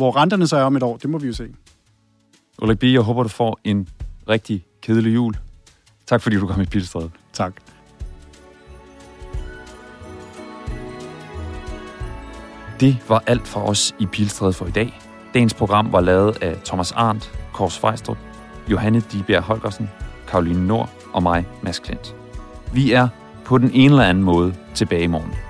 hvor 0.00 0.16
renterne 0.16 0.46
så 0.46 0.56
er 0.56 0.62
om 0.62 0.76
et 0.76 0.82
år, 0.82 0.96
det 0.96 1.10
må 1.10 1.18
vi 1.18 1.26
jo 1.26 1.32
se. 1.32 1.48
Ulrik 2.62 2.78
B., 2.78 2.84
jeg 2.84 3.00
håber, 3.00 3.22
du 3.22 3.28
får 3.28 3.60
en 3.64 3.88
rigtig 4.28 4.64
kedelig 4.82 5.14
jul. 5.14 5.34
Tak 6.06 6.22
fordi 6.22 6.36
du 6.36 6.46
kom 6.46 6.60
i 6.60 6.64
Pilstrædet. 6.64 7.10
Tak. 7.32 7.52
Det 12.80 12.96
var 13.08 13.22
alt 13.26 13.46
for 13.46 13.60
os 13.60 13.94
i 13.98 14.06
Pilstrædet 14.06 14.54
for 14.54 14.66
i 14.66 14.70
dag. 14.70 15.00
Dagens 15.34 15.54
program 15.54 15.92
var 15.92 16.00
lavet 16.00 16.42
af 16.42 16.56
Thomas 16.64 16.92
Arndt, 16.92 17.32
Kors 17.52 17.78
Fejstrup, 17.78 18.18
Johanne 18.70 19.00
Dibjerg 19.00 19.42
Holgersen, 19.42 19.90
Karoline 20.28 20.66
Nord 20.66 20.90
og 21.12 21.22
mig, 21.22 21.46
Mads 21.62 21.78
Klint. 21.78 22.16
Vi 22.72 22.92
er 22.92 23.08
på 23.44 23.58
den 23.58 23.70
ene 23.74 23.92
eller 23.92 24.04
anden 24.04 24.24
måde 24.24 24.54
tilbage 24.74 25.02
i 25.02 25.06
morgen. 25.06 25.49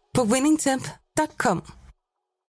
på 0.13 0.23
winningtemp.com. 0.23 1.61